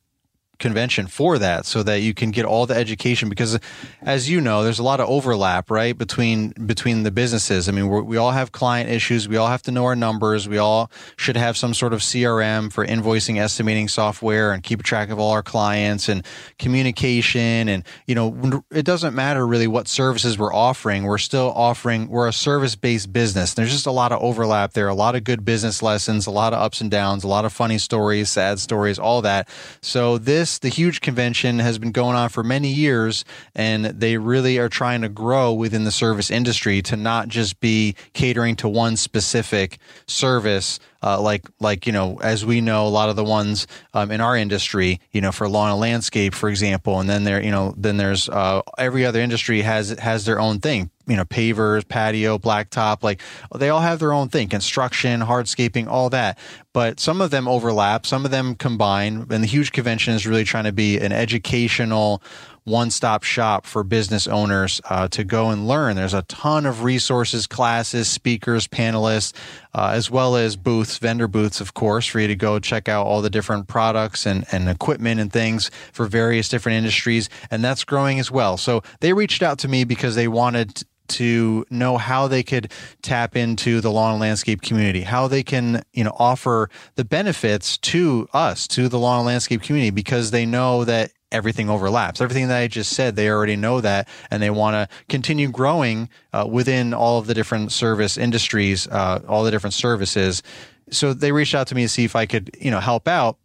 convention 0.61 1.07
for 1.07 1.37
that 1.37 1.65
so 1.65 1.83
that 1.83 2.01
you 2.01 2.13
can 2.13 2.31
get 2.31 2.45
all 2.45 2.65
the 2.65 2.75
education 2.75 3.27
because 3.27 3.59
as 4.01 4.29
you 4.29 4.39
know 4.39 4.63
there's 4.63 4.79
a 4.79 4.83
lot 4.83 5.01
of 5.01 5.09
overlap 5.09 5.69
right 5.69 5.97
between 5.97 6.49
between 6.65 7.03
the 7.03 7.11
businesses. 7.11 7.67
I 7.67 7.73
mean 7.73 7.89
we 8.05 8.15
all 8.15 8.31
have 8.31 8.53
client 8.53 8.89
issues. 8.89 9.27
We 9.27 9.35
all 9.35 9.47
have 9.47 9.63
to 9.63 9.71
know 9.71 9.85
our 9.85 9.95
numbers. 9.95 10.47
We 10.47 10.57
all 10.57 10.89
should 11.17 11.35
have 11.35 11.57
some 11.57 11.73
sort 11.73 11.91
of 11.93 11.99
crm 11.99 12.71
for 12.71 12.85
invoicing 12.85 13.39
estimating 13.39 13.87
software 13.87 14.53
and 14.53 14.63
keep 14.63 14.83
track 14.83 15.09
of 15.09 15.19
all 15.19 15.31
our 15.31 15.43
clients 15.43 16.07
and 16.07 16.25
communication 16.59 17.67
and 17.67 17.83
you 18.05 18.15
know 18.15 18.63
it 18.71 18.85
doesn't 18.85 19.15
matter 19.15 19.45
really 19.45 19.67
what 19.67 19.87
services 19.87 20.37
we're 20.37 20.53
offering. 20.53 21.03
We're 21.03 21.17
still 21.17 21.51
offering 21.55 22.07
we're 22.07 22.27
a 22.27 22.33
service 22.33 22.75
based 22.75 23.11
business. 23.11 23.55
There's 23.55 23.71
just 23.71 23.87
a 23.87 23.91
lot 23.91 24.11
of 24.11 24.21
overlap 24.21 24.73
there 24.73 24.87
a 24.87 24.93
lot 24.93 25.15
of 25.15 25.23
good 25.23 25.43
business 25.43 25.81
lessons 25.81 26.27
a 26.27 26.31
lot 26.31 26.53
of 26.53 26.59
ups 26.59 26.81
and 26.81 26.91
downs 26.91 27.23
a 27.23 27.27
lot 27.27 27.45
of 27.45 27.51
funny 27.51 27.79
stories 27.79 28.29
sad 28.29 28.59
stories 28.59 28.99
all 28.99 29.23
that. 29.23 29.49
So 29.81 30.17
this 30.17 30.50
the 30.59 30.69
huge 30.69 31.01
convention 31.01 31.59
has 31.59 31.77
been 31.79 31.91
going 31.91 32.15
on 32.15 32.29
for 32.29 32.43
many 32.43 32.69
years 32.69 33.25
and 33.55 33.85
they 33.85 34.17
really 34.17 34.57
are 34.57 34.69
trying 34.69 35.01
to 35.01 35.09
grow 35.09 35.53
within 35.53 35.83
the 35.83 35.91
service 35.91 36.31
industry 36.31 36.81
to 36.81 36.95
not 36.95 37.27
just 37.27 37.59
be 37.59 37.95
catering 38.13 38.55
to 38.57 38.69
one 38.69 38.95
specific 38.95 39.79
service 40.07 40.79
uh, 41.03 41.19
like 41.19 41.47
like 41.59 41.87
you 41.87 41.93
know 41.93 42.19
as 42.21 42.45
we 42.45 42.61
know 42.61 42.87
a 42.87 42.89
lot 42.89 43.09
of 43.09 43.15
the 43.15 43.23
ones 43.23 43.67
um, 43.93 44.11
in 44.11 44.21
our 44.21 44.35
industry 44.35 44.99
you 45.11 45.21
know 45.21 45.31
for 45.31 45.47
lawn 45.47 45.71
and 45.71 45.79
landscape 45.79 46.33
for 46.33 46.49
example 46.49 46.99
and 46.99 47.09
then 47.09 47.23
there 47.23 47.43
you 47.43 47.51
know 47.51 47.73
then 47.77 47.97
there's 47.97 48.29
uh, 48.29 48.61
every 48.77 49.05
other 49.05 49.19
industry 49.19 49.61
has 49.61 49.89
has 49.91 50.25
their 50.25 50.39
own 50.39 50.59
thing 50.59 50.89
you 51.07 51.15
know 51.15 51.25
pavers 51.25 51.87
patio 51.87 52.37
blacktop 52.37 53.03
like 53.03 53.21
they 53.55 53.69
all 53.69 53.81
have 53.81 53.99
their 53.99 54.13
own 54.13 54.29
thing 54.29 54.47
construction 54.47 55.21
hardscaping 55.21 55.87
all 55.87 56.09
that. 56.09 56.37
But 56.73 56.99
some 56.99 57.19
of 57.19 57.31
them 57.31 57.47
overlap 57.47 58.05
some 58.05 58.23
of 58.23 58.31
them 58.31 58.55
combine 58.55 59.27
and 59.29 59.43
the 59.43 59.47
huge 59.47 59.71
convention 59.71 60.13
is 60.13 60.25
really 60.25 60.43
trying 60.43 60.63
to 60.63 60.71
be 60.71 60.97
an 60.99 61.11
educational 61.11 62.21
one-stop 62.63 63.23
shop 63.23 63.65
for 63.65 63.83
business 63.83 64.27
owners 64.27 64.79
uh, 64.89 65.07
to 65.07 65.23
go 65.23 65.49
and 65.49 65.67
learn. 65.67 65.95
There's 65.95 66.13
a 66.13 66.21
ton 66.23 66.65
of 66.65 66.83
resources, 66.83 67.47
classes, 67.47 68.07
speakers, 68.07 68.67
panelists, 68.67 69.33
uh, 69.73 69.91
as 69.93 70.11
well 70.11 70.35
as 70.35 70.55
booths, 70.55 70.97
vendor 70.97 71.27
booths, 71.27 71.59
of 71.59 71.73
course, 71.73 72.05
for 72.05 72.19
you 72.19 72.27
to 72.27 72.35
go 72.35 72.59
check 72.59 72.87
out 72.87 73.07
all 73.07 73.21
the 73.21 73.29
different 73.29 73.67
products 73.67 74.25
and, 74.25 74.45
and 74.51 74.69
equipment 74.69 75.19
and 75.19 75.33
things 75.33 75.71
for 75.91 76.05
various 76.05 76.49
different 76.49 76.77
industries. 76.77 77.29
And 77.49 77.63
that's 77.63 77.83
growing 77.83 78.19
as 78.19 78.29
well. 78.29 78.57
So 78.57 78.83
they 78.99 79.13
reached 79.13 79.41
out 79.41 79.57
to 79.59 79.67
me 79.67 79.83
because 79.83 80.15
they 80.15 80.27
wanted 80.27 80.83
to 81.07 81.65
know 81.69 81.97
how 81.97 82.27
they 82.27 82.43
could 82.43 82.71
tap 83.01 83.35
into 83.35 83.81
the 83.81 83.91
lawn 83.91 84.13
and 84.13 84.21
landscape 84.21 84.61
community, 84.61 85.01
how 85.01 85.27
they 85.27 85.43
can, 85.43 85.83
you 85.93 86.03
know, 86.03 86.15
offer 86.17 86.69
the 86.95 87.03
benefits 87.03 87.77
to 87.79 88.29
us, 88.33 88.67
to 88.67 88.87
the 88.87 88.99
lawn 88.99 89.19
and 89.19 89.25
landscape 89.25 89.61
community, 89.61 89.89
because 89.89 90.31
they 90.31 90.45
know 90.45 90.85
that 90.85 91.11
everything 91.31 91.69
overlaps. 91.69 92.21
Everything 92.21 92.47
that 92.49 92.57
I 92.57 92.67
just 92.67 92.93
said, 92.93 93.15
they 93.15 93.29
already 93.29 93.55
know 93.55 93.81
that, 93.81 94.07
and 94.29 94.41
they 94.41 94.49
want 94.49 94.75
to 94.75 94.95
continue 95.09 95.49
growing 95.49 96.09
uh, 96.33 96.47
within 96.49 96.93
all 96.93 97.19
of 97.19 97.27
the 97.27 97.33
different 97.33 97.71
service 97.71 98.17
industries, 98.17 98.87
uh, 98.87 99.21
all 99.27 99.43
the 99.43 99.51
different 99.51 99.73
services. 99.73 100.43
So 100.89 101.13
they 101.13 101.31
reached 101.31 101.55
out 101.55 101.67
to 101.67 101.75
me 101.75 101.83
to 101.83 101.89
see 101.89 102.03
if 102.03 102.15
I 102.15 102.25
could, 102.25 102.51
you 102.59 102.71
know, 102.71 102.79
help 102.79 103.07
out 103.07 103.37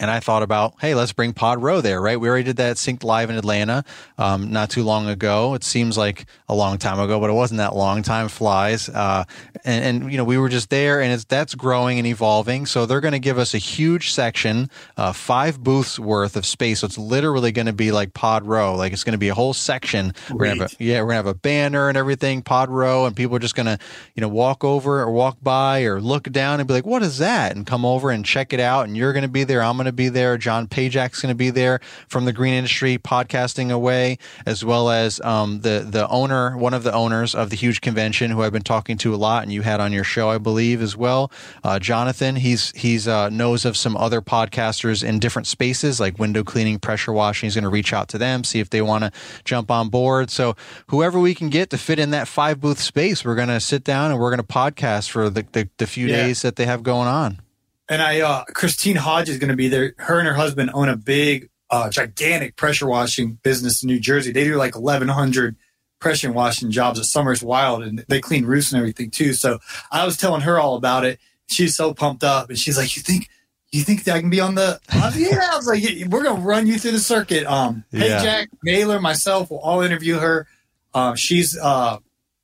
and 0.00 0.10
I 0.10 0.20
thought 0.20 0.42
about, 0.42 0.74
hey, 0.80 0.94
let's 0.94 1.12
bring 1.12 1.32
Pod 1.32 1.62
Row 1.62 1.80
there, 1.80 2.00
right? 2.00 2.18
We 2.18 2.28
already 2.28 2.44
did 2.44 2.56
that 2.56 2.76
Synced 2.76 3.04
Live 3.04 3.30
in 3.30 3.36
Atlanta 3.36 3.84
um, 4.16 4.52
not 4.52 4.70
too 4.70 4.82
long 4.82 5.08
ago. 5.08 5.54
It 5.54 5.64
seems 5.64 5.98
like 5.98 6.26
a 6.48 6.54
long 6.54 6.78
time 6.78 7.00
ago, 7.00 7.20
but 7.20 7.30
it 7.30 7.34
wasn't 7.34 7.58
that 7.58 7.74
long. 7.74 8.02
Time 8.02 8.28
flies, 8.28 8.88
uh, 8.88 9.24
and, 9.64 10.02
and, 10.02 10.12
you 10.12 10.18
know 10.18 10.24
we 10.24 10.38
were 10.38 10.48
just 10.48 10.70
there, 10.70 11.00
and 11.00 11.12
it's 11.12 11.24
that's 11.24 11.54
growing 11.54 11.98
and 11.98 12.06
evolving. 12.06 12.66
So 12.66 12.86
they're 12.86 13.00
going 13.00 13.12
to 13.12 13.18
give 13.18 13.38
us 13.38 13.54
a 13.54 13.58
huge 13.58 14.12
section, 14.12 14.70
uh, 14.96 15.12
five 15.12 15.62
booths 15.62 15.98
worth 15.98 16.36
of 16.36 16.46
space. 16.46 16.80
So 16.80 16.86
it's 16.86 16.98
literally 16.98 17.52
going 17.52 17.66
to 17.66 17.72
be 17.72 17.92
like 17.92 18.14
Pod 18.14 18.46
Row, 18.46 18.76
like 18.76 18.92
it's 18.92 19.04
going 19.04 19.12
to 19.12 19.18
be 19.18 19.28
a 19.28 19.34
whole 19.34 19.52
section. 19.52 20.14
We're 20.30 20.46
gonna 20.46 20.62
have 20.62 20.72
a, 20.72 20.84
yeah, 20.84 21.00
we're 21.00 21.08
gonna 21.08 21.16
have 21.16 21.26
a 21.26 21.34
banner 21.34 21.88
and 21.88 21.96
everything, 21.96 22.42
Pod 22.42 22.70
Row, 22.70 23.06
and 23.06 23.16
people 23.16 23.36
are 23.36 23.40
just 23.40 23.54
gonna 23.54 23.78
you 24.14 24.20
know 24.20 24.28
walk 24.28 24.64
over 24.64 25.00
or 25.00 25.10
walk 25.10 25.38
by 25.42 25.82
or 25.82 26.00
look 26.00 26.30
down 26.30 26.60
and 26.60 26.68
be 26.68 26.74
like, 26.74 26.86
what 26.86 27.02
is 27.02 27.18
that? 27.18 27.54
And 27.56 27.66
come 27.66 27.84
over 27.84 28.10
and 28.10 28.24
check 28.24 28.52
it 28.52 28.60
out. 28.60 28.86
And 28.86 28.96
you're 28.96 29.12
going 29.12 29.22
to 29.22 29.28
be 29.28 29.44
there. 29.44 29.62
I'm 29.62 29.76
going 29.76 29.86
to 29.88 29.92
be 29.92 30.08
there. 30.08 30.38
John 30.38 30.66
Pajak's 30.66 31.20
going 31.20 31.32
to 31.32 31.36
be 31.36 31.50
there 31.50 31.80
from 32.08 32.24
the 32.24 32.32
Green 32.32 32.54
Industry 32.54 32.98
Podcasting 32.98 33.70
Away, 33.70 34.18
as 34.46 34.64
well 34.64 34.90
as 34.90 35.20
um, 35.22 35.60
the 35.60 35.86
the 35.88 36.08
owner, 36.08 36.56
one 36.56 36.74
of 36.74 36.82
the 36.82 36.92
owners 36.92 37.34
of 37.34 37.50
the 37.50 37.56
huge 37.56 37.80
convention, 37.80 38.30
who 38.30 38.42
I've 38.42 38.52
been 38.52 38.62
talking 38.62 38.96
to 38.98 39.14
a 39.14 39.16
lot, 39.16 39.42
and 39.42 39.52
you 39.52 39.62
had 39.62 39.80
on 39.80 39.92
your 39.92 40.04
show, 40.04 40.30
I 40.30 40.38
believe, 40.38 40.82
as 40.82 40.96
well. 40.96 41.30
Uh, 41.64 41.78
Jonathan, 41.78 42.36
he's 42.36 42.72
he's 42.72 43.08
uh, 43.08 43.28
knows 43.30 43.64
of 43.64 43.76
some 43.76 43.96
other 43.96 44.20
podcasters 44.20 45.02
in 45.02 45.18
different 45.18 45.46
spaces 45.46 46.00
like 46.00 46.18
window 46.18 46.44
cleaning, 46.44 46.78
pressure 46.78 47.12
washing. 47.12 47.46
He's 47.46 47.54
going 47.54 47.64
to 47.64 47.68
reach 47.68 47.92
out 47.92 48.08
to 48.08 48.18
them, 48.18 48.44
see 48.44 48.60
if 48.60 48.70
they 48.70 48.82
want 48.82 49.04
to 49.04 49.12
jump 49.44 49.70
on 49.70 49.88
board. 49.88 50.30
So 50.30 50.56
whoever 50.88 51.18
we 51.18 51.34
can 51.34 51.48
get 51.48 51.70
to 51.70 51.78
fit 51.78 51.98
in 51.98 52.10
that 52.10 52.28
five 52.28 52.60
booth 52.60 52.80
space, 52.80 53.24
we're 53.24 53.34
going 53.34 53.48
to 53.48 53.60
sit 53.60 53.84
down 53.84 54.10
and 54.10 54.20
we're 54.20 54.30
going 54.30 54.46
to 54.46 54.52
podcast 54.52 55.10
for 55.10 55.30
the, 55.30 55.46
the, 55.52 55.68
the 55.78 55.86
few 55.86 56.06
yeah. 56.06 56.16
days 56.16 56.42
that 56.42 56.56
they 56.56 56.66
have 56.66 56.82
going 56.82 57.08
on. 57.08 57.40
And 57.88 58.02
I, 58.02 58.20
uh, 58.20 58.44
Christine 58.44 58.96
Hodge 58.96 59.28
is 59.28 59.38
going 59.38 59.50
to 59.50 59.56
be 59.56 59.68
there. 59.68 59.94
Her 59.98 60.18
and 60.18 60.28
her 60.28 60.34
husband 60.34 60.70
own 60.74 60.88
a 60.88 60.96
big, 60.96 61.48
uh, 61.70 61.90
gigantic 61.90 62.56
pressure 62.56 62.86
washing 62.86 63.38
business 63.42 63.82
in 63.82 63.86
New 63.86 64.00
Jersey. 64.00 64.32
They 64.32 64.44
do 64.44 64.56
like 64.56 64.74
1,100 64.74 65.56
pressure 66.00 66.30
washing 66.30 66.70
jobs 66.70 66.98
at 66.98 67.06
Summers 67.06 67.42
Wild 67.42 67.82
and 67.82 68.04
they 68.08 68.20
clean 68.20 68.44
roofs 68.44 68.72
and 68.72 68.78
everything 68.78 69.10
too. 69.10 69.32
So 69.32 69.58
I 69.90 70.04
was 70.04 70.16
telling 70.16 70.42
her 70.42 70.58
all 70.58 70.76
about 70.76 71.04
it. 71.04 71.18
She's 71.46 71.74
so 71.74 71.94
pumped 71.94 72.22
up 72.24 72.50
and 72.50 72.58
she's 72.58 72.76
like, 72.76 72.94
you 72.94 73.02
think, 73.02 73.28
you 73.72 73.82
think 73.82 74.04
that 74.04 74.14
I 74.14 74.20
can 74.20 74.30
be 74.30 74.40
on 74.40 74.54
the, 74.54 74.80
uh, 74.92 75.12
yeah, 75.16 75.48
I 75.52 75.56
was 75.56 75.66
like, 75.66 75.82
we're 76.08 76.22
going 76.22 76.36
to 76.36 76.42
run 76.42 76.66
you 76.66 76.78
through 76.78 76.92
the 76.92 77.00
circuit. 77.00 77.46
Um, 77.46 77.84
yeah. 77.90 78.00
Hey, 78.00 78.08
Jack, 78.24 78.48
Naylor, 78.62 79.00
myself 79.00 79.50
will 79.50 79.60
all 79.60 79.80
interview 79.80 80.18
her. 80.18 80.46
Uh, 80.94 81.14
she's, 81.14 81.58
uh, 81.58 81.98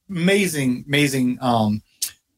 amazing, 0.09 0.85
amazing, 0.87 1.39
um, 1.41 1.83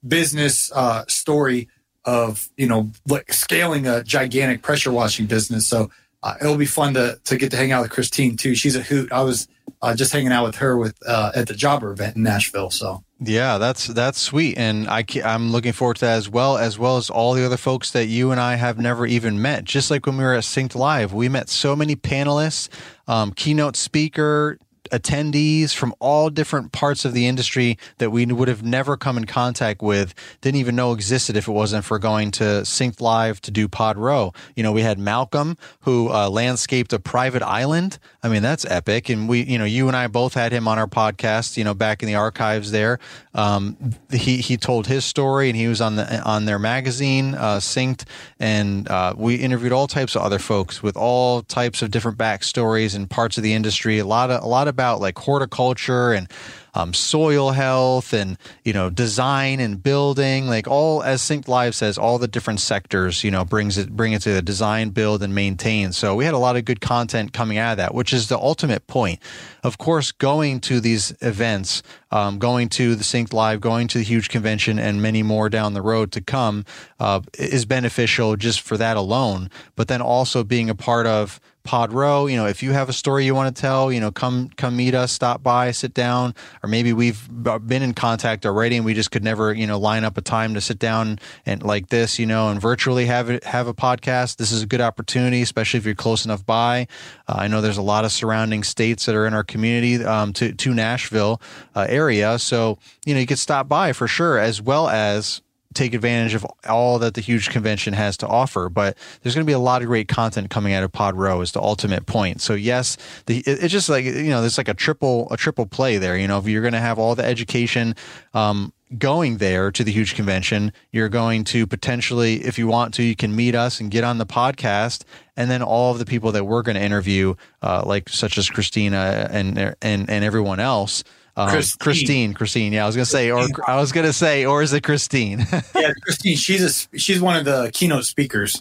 business, 0.07 0.71
uh, 0.73 1.05
story 1.09 1.69
of 2.07 2.49
you 2.57 2.67
know 2.67 2.91
like 3.07 3.33
scaling 3.33 3.87
a 3.87 4.03
gigantic 4.03 4.63
pressure 4.63 4.93
washing 4.93 5.27
business. 5.27 5.67
So 5.67 5.91
uh, 6.23 6.35
it'll 6.41 6.57
be 6.57 6.67
fun 6.67 6.95
to 6.95 7.21
to 7.25 7.37
get 7.37 7.51
to 7.51 7.57
hang 7.57 7.73
out 7.73 7.83
with 7.83 7.91
Christine 7.91 8.37
too. 8.37 8.55
She's 8.55 8.77
a 8.77 8.83
hoot. 8.83 9.13
I 9.13 9.23
was 9.23 9.49
uh, 9.83 9.95
just 9.95 10.13
hanging 10.13 10.33
out 10.33 10.45
with 10.45 10.57
her 10.57 10.77
with 10.77 10.97
uh, 11.07 11.33
at 11.35 11.49
the 11.49 11.55
Jobber 11.55 11.91
event 11.91 12.17
in 12.17 12.23
Nashville. 12.23 12.71
So 12.71 13.03
yeah, 13.21 13.59
that's 13.59 13.87
that's 13.87 14.19
sweet, 14.21 14.59
and 14.59 14.89
I 14.89 15.05
I'm 15.25 15.51
looking 15.51 15.73
forward 15.73 15.97
to 15.97 16.05
that 16.05 16.17
as 16.17 16.29
well, 16.29 16.59
as 16.59 16.79
well 16.79 16.97
as 16.97 17.11
all 17.11 17.33
the 17.35 17.45
other 17.45 17.57
folks 17.57 17.93
that 17.93 18.07
you 18.07 18.31
and 18.31 18.41
I 18.41 18.57
have 18.57 18.79
never 18.79 19.07
even 19.07 19.41
met. 19.41 19.65
Just 19.65 19.91
like 19.91 20.07
when 20.07 20.17
we 20.17 20.25
were 20.25 20.35
at 20.35 20.45
Synced 20.45 20.75
Live, 20.75 21.13
we 21.13 21.29
met 21.29 21.49
so 21.49 21.75
many 21.75 21.97
panelists, 21.97 22.69
um, 23.09 23.33
keynote 23.33 23.75
speaker, 23.77 24.59
attendees 24.91 25.75
from 25.75 25.95
all 25.99 26.31
different 26.31 26.73
parts 26.73 27.05
of 27.05 27.13
the 27.13 27.27
industry 27.27 27.79
that 27.99 28.11
we 28.11 28.27
would 28.27 28.49
have 28.49 28.63
never 28.63 28.97
come 28.97 29.17
in 29.17 29.25
contact 29.25 29.83
with, 29.83 30.15
didn't 30.41 30.61
even 30.61 30.77
know 30.77 30.93
existed 30.93 31.37
if 31.37 31.49
it 31.49 31.53
wasn't 31.53 31.85
for 31.85 31.99
going 31.99 32.31
to 32.33 32.45
Synced 32.45 33.01
Live 33.01 33.41
to 33.43 33.51
do 33.51 33.69
Pod 33.69 33.97
Row. 33.97 34.33
You 34.55 34.63
know, 34.63 34.73
we 34.73 34.83
had 34.83 34.99
Malcolm 34.99 35.57
who 35.81 36.11
uh, 36.11 36.29
landscaped 36.29 36.93
a 36.93 36.99
private 36.99 37.43
island. 37.43 37.99
I 38.23 38.29
mean, 38.29 38.43
that's 38.43 38.65
epic. 38.65 39.09
And 39.09 39.29
we, 39.29 39.43
you 39.43 39.59
know, 39.59 39.65
you 39.65 39.89
and 39.89 39.97
I 39.97 40.07
both 40.07 40.35
had 40.35 40.53
him 40.53 40.69
on 40.69 40.79
our 40.79 40.87
podcast, 40.87 41.57
you 41.57 41.65
know, 41.65 41.75
back 41.75 42.03
in 42.03 42.07
the 42.07 42.15
archives 42.15 42.71
there. 42.71 42.99
Um, 43.35 43.77
he, 44.11 44.39
he 44.39 44.57
told 44.57 44.87
his 44.87 45.05
story 45.05 45.49
and 45.49 45.57
he 45.57 45.69
was 45.69 45.81
on 45.81 45.97
the, 45.97 46.23
on 46.23 46.45
their 46.45 46.59
magazine, 46.59 47.35
uh, 47.35 47.57
Synced. 47.57 48.05
And 48.39 48.89
uh, 48.89 49.15
we 49.17 49.37
interviewed 49.37 49.73
all 49.73 49.87
types 49.87 50.17
of 50.17 50.23
other 50.23 50.39
folks 50.39 50.83
with 50.83 50.97
all 50.97 51.43
types 51.43 51.83
of 51.83 51.91
different 51.91 52.19
backstories 52.19 52.95
and 52.95 53.09
parts 53.09 53.37
of 53.37 53.43
the 53.43 53.53
industry. 53.53 53.99
A 53.99 54.07
lot 54.07 54.31
of, 54.31 54.43
a 54.43 54.47
lot 54.47 54.69
of 54.69 54.76
about 54.77 55.01
like 55.01 55.19
horticulture 55.19 56.13
and 56.13 56.29
um, 56.77 56.93
soil 56.93 57.53
health 57.53 58.13
and 58.13 58.37
you 58.63 58.75
know 58.75 58.91
design 58.91 59.61
and 59.61 59.83
building 59.83 60.47
like 60.47 60.69
all 60.69 61.03
as 61.03 61.23
synced 61.23 61.49
live 61.49 61.75
says 61.75 61.97
all 61.97 62.19
the 62.19 62.29
different 62.29 62.61
sectors 62.61 63.25
you 63.25 63.31
know 63.31 63.47
brings 63.47 63.79
it 63.79 63.91
bring 63.97 64.13
it 64.13 64.21
to 64.21 64.35
the 64.35 64.43
design 64.43 64.91
build 64.91 65.23
and 65.23 65.35
maintain. 65.35 65.93
So 65.93 66.15
we 66.15 66.27
had 66.27 66.35
a 66.35 66.39
lot 66.39 66.57
of 66.57 66.67
good 66.67 66.83
content 66.83 67.33
coming 67.33 67.57
out 67.57 67.73
of 67.73 67.77
that 67.79 67.95
which 67.95 68.13
is 68.13 68.29
the 68.29 68.39
ultimate 68.39 68.87
point. 68.87 69.21
Of 69.63 69.79
course 69.79 70.13
going 70.13 70.61
to 70.61 70.79
these 70.79 71.15
events 71.23 71.83
um, 72.11 72.39
going 72.39 72.69
to 72.71 72.95
the 72.95 73.05
synced 73.05 73.33
live 73.33 73.63
going 73.63 73.89
to 73.89 73.99
the 73.99 74.05
huge 74.05 74.29
convention 74.29 74.79
and 74.79 75.01
many 75.01 75.23
more 75.23 75.49
down 75.49 75.73
the 75.73 75.83
road 75.83 76.13
to 76.13 76.21
come 76.21 76.67
uh, 77.01 77.23
is 77.39 77.65
beneficial 77.65 78.37
just 78.37 78.61
for 78.61 78.77
that 78.77 78.99
alone 78.99 79.51
but 79.77 79.89
then 79.89 80.03
also 80.03 80.45
being 80.45 80.69
a 80.69 80.75
part 80.75 81.07
of 81.07 81.41
Pod 81.67 81.93
Row. 81.93 82.27
You 82.27 82.37
know, 82.37 82.47
if 82.47 82.63
you 82.63 82.73
have 82.73 82.89
a 82.89 82.93
story 82.93 83.25
you 83.25 83.35
want 83.35 83.55
to 83.55 83.61
tell, 83.61 83.93
you 83.93 84.01
know, 84.01 84.11
come 84.11 84.51
come 84.57 84.77
meet 84.77 84.95
us, 84.95 85.13
stop 85.13 85.43
by, 85.43 85.71
sit 85.73 85.93
down, 85.93 86.35
or 86.63 86.69
maybe 86.69 86.93
we've 86.93 87.29
been 87.31 87.83
in 87.83 87.93
contact 87.93 88.47
already 88.47 88.77
and 88.77 88.85
we 88.85 88.95
just 88.95 89.11
could 89.11 89.25
never, 89.25 89.53
you 89.53 89.67
know, 89.67 89.79
line 89.79 90.05
up 90.05 90.17
a 90.17 90.23
time 90.23 90.55
to 90.55 90.61
sit 90.61 90.79
down 90.79 91.19
and 91.45 91.63
like 91.63 91.89
this, 91.89 92.19
you 92.19 92.27
know, 92.27 92.49
and 92.49 92.61
virtually 92.61 93.07
have 93.07 93.29
it 93.29 93.45
have 93.45 93.67
a 93.67 93.75
podcast. 93.75 94.37
This 94.37 94.53
is 94.53 94.63
a 94.63 94.67
good 94.67 94.81
opportunity, 94.81 95.43
especially 95.43 95.79
if 95.79 95.85
you're 95.85 95.95
close 95.95 96.25
enough 96.25 96.47
by. 96.47 96.87
Uh, 97.29 97.35
I 97.39 97.49
know 97.49 97.61
there's 97.61 97.79
a 97.79 97.83
lot 97.83 98.05
of 98.05 98.13
surrounding 98.13 98.63
states 98.65 99.07
that 99.07 99.15
are 99.15 99.27
in 99.27 99.35
our 99.35 99.45
community 99.45 100.05
um, 100.05 100.33
to 100.35 100.53
to 100.53 100.75
Nashville 100.75 101.41
uh, 101.75 101.87
area, 101.89 102.39
so 102.39 102.79
you 103.05 103.15
know 103.15 103.21
you 103.21 103.27
could 103.27 103.39
stop 103.39 103.69
by 103.69 103.93
for 103.93 104.09
sure, 104.09 104.39
as 104.39 104.63
well 104.63 104.89
as 104.89 105.43
take 105.77 105.95
advantage 105.95 106.35
of 106.35 106.45
all 106.69 106.99
that 106.99 107.15
the 107.15 107.21
huge 107.21 107.51
convention 107.51 107.95
has 107.95 108.17
to 108.19 108.27
offer. 108.27 108.69
But 108.69 108.97
there's 109.23 109.35
going 109.35 109.45
to 109.45 109.49
be 109.49 109.55
a 109.55 109.59
lot 109.59 109.83
of 109.83 109.89
great 109.89 110.09
content 110.09 110.51
coming 110.51 110.73
out 110.73 110.83
of 110.83 110.93
Pod 110.93 111.15
Row 111.15 111.41
is 111.41 111.53
the 111.53 111.63
ultimate 111.63 112.07
point. 112.07 112.41
So 112.41 112.55
yes, 112.55 112.97
the, 113.27 113.39
it, 113.39 113.63
it's 113.63 113.73
just 113.73 113.89
like 113.89 114.05
you 114.05 114.31
know, 114.31 114.41
there's 114.41 114.59
like 114.59 114.69
a 114.69 114.75
triple 114.75 115.29
a 115.31 115.37
triple 115.37 115.67
play 115.67 115.99
there. 115.99 116.17
You 116.17 116.27
know, 116.27 116.39
if 116.39 116.47
you're 116.47 116.63
going 116.63 116.73
to 116.73 116.81
have 116.81 116.99
all 116.99 117.15
the 117.15 117.25
education. 117.25 117.95
Um, 118.35 118.73
going 118.99 119.39
there 119.39 119.73
to 119.73 119.83
the 119.83 119.91
huge 119.91 120.15
convention, 120.15 120.73
you're 120.93 121.09
going 121.09 121.43
to 121.43 121.67
potentially, 121.67 122.45
if 122.45 122.57
you 122.57 122.69
want 122.69 122.95
to, 122.95 123.03
you 123.03 123.17
can 123.17 123.35
meet 123.35 123.55
us 123.55 123.81
and 123.81 123.91
get 123.91 124.05
on 124.05 124.19
the 124.19 124.27
podcast, 124.27 125.03
and 125.37 125.51
then 125.51 125.63
all 125.63 125.93
of 125.93 125.99
the 125.99 126.07
people 126.07 126.33
that 126.33 126.45
we're 126.45 126.63
going 126.63 126.77
to 126.77 126.83
interview, 126.83 127.35
uh, 127.63 127.83
like 127.85 128.09
such 128.09 128.39
as 128.39 128.49
Christina 128.49 129.29
and 129.31 129.59
and 129.83 130.09
and 130.09 130.25
everyone 130.25 130.61
else, 130.61 131.03
um, 131.37 131.51
Christine. 131.51 131.79
Christine. 131.79 132.35
Christine. 132.35 132.73
Yeah, 132.73 132.85
I 132.85 132.87
was 132.87 132.97
gonna 132.97 133.07
say, 133.07 133.31
or 133.31 133.47
I 133.67 133.77
was 133.77 133.93
gonna 133.93 134.13
say, 134.13 134.47
or 134.47 134.63
is 134.63 134.73
it 134.73 134.83
Christine? 134.83 135.41
yeah, 135.75 135.93
Christine. 136.03 136.37
She's 136.37 136.89
a 136.95 136.99
she's 136.99 137.21
one 137.21 137.37
of 137.37 137.45
the 137.45 137.71
keynote 137.73 138.05
speakers. 138.05 138.61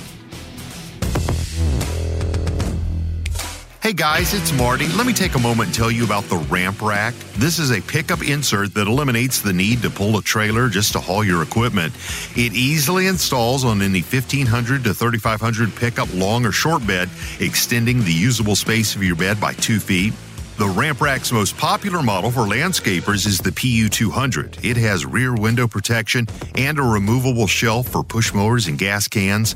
Hey 3.81 3.93
guys, 3.93 4.35
it's 4.35 4.53
Marty. 4.53 4.87
Let 4.89 5.07
me 5.07 5.13
take 5.13 5.33
a 5.33 5.39
moment 5.39 5.69
and 5.69 5.75
tell 5.75 5.89
you 5.89 6.05
about 6.05 6.25
the 6.25 6.37
Ramp 6.37 6.83
Rack. 6.83 7.15
This 7.37 7.57
is 7.57 7.71
a 7.71 7.81
pickup 7.81 8.21
insert 8.21 8.75
that 8.75 8.85
eliminates 8.85 9.41
the 9.41 9.53
need 9.53 9.81
to 9.81 9.89
pull 9.89 10.19
a 10.19 10.21
trailer 10.21 10.69
just 10.69 10.93
to 10.93 10.99
haul 10.99 11.23
your 11.23 11.41
equipment. 11.41 11.91
It 12.35 12.53
easily 12.53 13.07
installs 13.07 13.65
on 13.65 13.81
any 13.81 14.01
1500 14.01 14.83
to 14.83 14.93
3500 14.93 15.75
pickup 15.75 16.13
long 16.13 16.45
or 16.45 16.51
short 16.51 16.85
bed, 16.85 17.09
extending 17.39 18.01
the 18.01 18.13
usable 18.13 18.55
space 18.55 18.95
of 18.95 19.01
your 19.01 19.15
bed 19.15 19.41
by 19.41 19.53
two 19.53 19.79
feet. 19.79 20.13
The 20.61 20.69
Ramp 20.69 21.01
Rack's 21.01 21.31
most 21.31 21.57
popular 21.57 22.03
model 22.03 22.29
for 22.29 22.41
landscapers 22.41 23.25
is 23.25 23.39
the 23.39 23.49
PU200. 23.49 24.63
It 24.63 24.77
has 24.77 25.07
rear 25.07 25.33
window 25.33 25.67
protection 25.67 26.27
and 26.53 26.77
a 26.77 26.83
removable 26.83 27.47
shelf 27.47 27.87
for 27.87 28.03
push 28.03 28.31
mowers 28.31 28.67
and 28.67 28.77
gas 28.77 29.07
cans. 29.07 29.55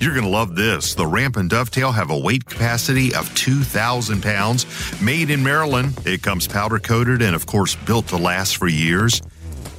You're 0.00 0.14
going 0.14 0.24
to 0.24 0.30
love 0.30 0.56
this. 0.56 0.94
The 0.94 1.06
Ramp 1.06 1.36
and 1.36 1.50
Dovetail 1.50 1.92
have 1.92 2.08
a 2.08 2.16
weight 2.18 2.46
capacity 2.46 3.14
of 3.14 3.32
2,000 3.34 4.22
pounds. 4.22 4.64
Made 5.02 5.28
in 5.28 5.44
Maryland, 5.44 5.92
it 6.06 6.22
comes 6.22 6.48
powder 6.48 6.78
coated 6.78 7.20
and, 7.20 7.36
of 7.36 7.44
course, 7.44 7.74
built 7.74 8.08
to 8.08 8.16
last 8.16 8.56
for 8.56 8.66
years. 8.66 9.20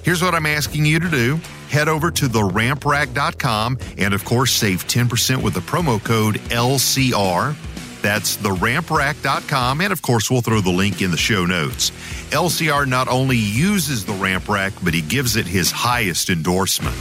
Here's 0.04 0.22
what 0.22 0.36
I'm 0.36 0.46
asking 0.46 0.86
you 0.86 1.00
to 1.00 1.10
do 1.10 1.40
head 1.72 1.88
over 1.90 2.12
to 2.12 2.26
theramprack.com 2.28 3.80
and, 3.98 4.14
of 4.14 4.24
course, 4.24 4.54
save 4.54 4.86
10% 4.88 5.42
with 5.42 5.56
the 5.56 5.60
promo 5.62 6.02
code 6.04 6.36
LCR. 6.52 7.56
That's 8.01 8.38
theramprack.com. 8.38 9.82
And 9.82 9.92
of 9.92 10.01
course, 10.01 10.30
we'll 10.30 10.42
throw 10.42 10.62
the 10.62 10.72
link 10.72 11.01
in 11.01 11.12
the 11.12 11.18
show 11.18 11.46
notes. 11.46 11.92
LCR 12.32 12.88
not 12.88 13.08
only 13.08 13.38
uses 13.38 14.06
the 14.06 14.13
ramp 14.13 14.48
rack, 14.50 14.74
but 14.84 14.94
he 14.94 15.01
gives 15.01 15.36
it 15.36 15.48
his 15.48 15.72
highest 15.72 16.30
endorsement. 16.30 16.96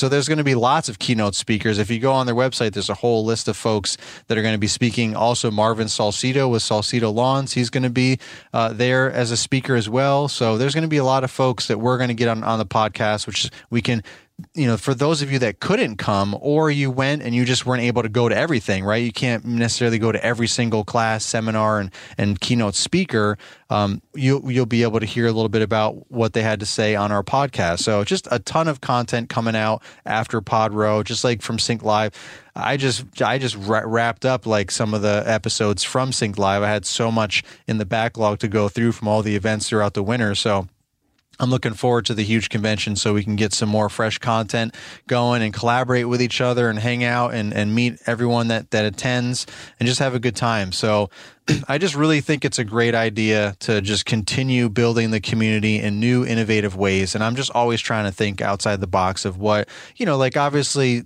So 0.00 0.08
there's 0.08 0.28
going 0.28 0.38
to 0.38 0.44
be 0.44 0.54
lots 0.54 0.88
of 0.88 0.98
keynote 0.98 1.34
speakers. 1.34 1.78
If 1.78 1.90
you 1.90 1.98
go 1.98 2.12
on 2.12 2.24
their 2.24 2.34
website, 2.34 2.72
there's 2.72 2.88
a 2.88 2.94
whole 2.94 3.22
list 3.22 3.48
of 3.48 3.56
folks 3.56 3.98
that 4.28 4.38
are 4.38 4.42
going 4.42 4.54
to 4.54 4.58
be 4.58 4.66
speaking. 4.66 5.14
Also, 5.14 5.50
Marvin 5.50 5.88
Salcido 5.88 6.50
with 6.50 6.62
Salcedo 6.62 7.10
Lawns, 7.10 7.52
he's 7.52 7.68
going 7.68 7.82
to 7.82 7.90
be 7.90 8.18
uh, 8.54 8.72
there 8.72 9.12
as 9.12 9.30
a 9.30 9.36
speaker 9.36 9.74
as 9.74 9.90
well. 9.90 10.26
So 10.26 10.56
there's 10.56 10.74
going 10.74 10.82
to 10.82 10.88
be 10.88 10.96
a 10.96 11.04
lot 11.04 11.22
of 11.22 11.30
folks 11.30 11.66
that 11.66 11.80
we're 11.80 11.98
going 11.98 12.08
to 12.08 12.14
get 12.14 12.28
on, 12.28 12.42
on 12.42 12.58
the 12.58 12.64
podcast, 12.64 13.26
which 13.26 13.50
we 13.68 13.82
can 13.82 14.02
you 14.54 14.66
know, 14.66 14.76
for 14.76 14.94
those 14.94 15.22
of 15.22 15.30
you 15.30 15.38
that 15.40 15.60
couldn't 15.60 15.96
come 15.96 16.36
or 16.40 16.70
you 16.70 16.90
went 16.90 17.22
and 17.22 17.34
you 17.34 17.44
just 17.44 17.66
weren't 17.66 17.82
able 17.82 18.02
to 18.02 18.08
go 18.08 18.28
to 18.28 18.36
everything, 18.36 18.84
right? 18.84 19.02
You 19.02 19.12
can't 19.12 19.44
necessarily 19.44 19.98
go 19.98 20.12
to 20.12 20.24
every 20.24 20.46
single 20.46 20.84
class, 20.84 21.24
seminar, 21.24 21.80
and, 21.80 21.90
and 22.18 22.40
keynote 22.40 22.74
speaker. 22.74 23.38
Um, 23.70 24.02
you, 24.14 24.42
you'll 24.48 24.66
be 24.66 24.82
able 24.82 25.00
to 25.00 25.06
hear 25.06 25.26
a 25.26 25.32
little 25.32 25.48
bit 25.48 25.62
about 25.62 26.10
what 26.10 26.32
they 26.32 26.42
had 26.42 26.60
to 26.60 26.66
say 26.66 26.94
on 26.94 27.12
our 27.12 27.22
podcast. 27.22 27.80
So 27.80 28.04
just 28.04 28.28
a 28.30 28.38
ton 28.38 28.68
of 28.68 28.80
content 28.80 29.28
coming 29.28 29.56
out 29.56 29.82
after 30.04 30.40
Pod 30.40 30.72
Row, 30.72 31.02
just 31.02 31.24
like 31.24 31.42
from 31.42 31.58
Sync 31.58 31.82
Live. 31.82 32.12
I 32.54 32.76
just 32.76 33.04
I 33.22 33.38
just 33.38 33.56
wrapped 33.56 34.24
up 34.24 34.44
like 34.44 34.70
some 34.70 34.92
of 34.92 35.02
the 35.02 35.22
episodes 35.26 35.84
from 35.84 36.12
Sync 36.12 36.36
Live. 36.36 36.62
I 36.62 36.68
had 36.68 36.84
so 36.84 37.10
much 37.12 37.44
in 37.66 37.78
the 37.78 37.86
backlog 37.86 38.40
to 38.40 38.48
go 38.48 38.68
through 38.68 38.92
from 38.92 39.08
all 39.08 39.22
the 39.22 39.36
events 39.36 39.68
throughout 39.68 39.94
the 39.94 40.02
winter. 40.02 40.34
So 40.34 40.68
I'm 41.40 41.50
looking 41.50 41.72
forward 41.72 42.04
to 42.06 42.14
the 42.14 42.22
huge 42.22 42.50
convention 42.50 42.96
so 42.96 43.14
we 43.14 43.24
can 43.24 43.34
get 43.34 43.52
some 43.54 43.68
more 43.68 43.88
fresh 43.88 44.18
content 44.18 44.74
going 45.06 45.42
and 45.42 45.54
collaborate 45.54 46.06
with 46.06 46.20
each 46.20 46.40
other 46.40 46.68
and 46.68 46.78
hang 46.78 47.02
out 47.02 47.32
and, 47.34 47.54
and 47.54 47.74
meet 47.74 47.98
everyone 48.06 48.48
that, 48.48 48.70
that 48.72 48.84
attends 48.84 49.46
and 49.80 49.88
just 49.88 50.00
have 50.00 50.14
a 50.14 50.20
good 50.20 50.36
time. 50.36 50.70
So 50.70 51.08
I 51.68 51.78
just 51.78 51.94
really 51.94 52.20
think 52.20 52.44
it's 52.44 52.58
a 52.58 52.64
great 52.64 52.94
idea 52.94 53.56
to 53.60 53.80
just 53.80 54.06
continue 54.06 54.68
building 54.68 55.10
the 55.10 55.20
community 55.20 55.78
in 55.78 56.00
new, 56.00 56.24
innovative 56.24 56.76
ways. 56.76 57.14
And 57.14 57.22
I'm 57.22 57.36
just 57.36 57.50
always 57.52 57.80
trying 57.80 58.04
to 58.04 58.12
think 58.12 58.40
outside 58.40 58.80
the 58.80 58.86
box 58.86 59.24
of 59.24 59.38
what, 59.38 59.68
you 59.96 60.06
know, 60.06 60.16
like 60.16 60.36
obviously 60.36 61.04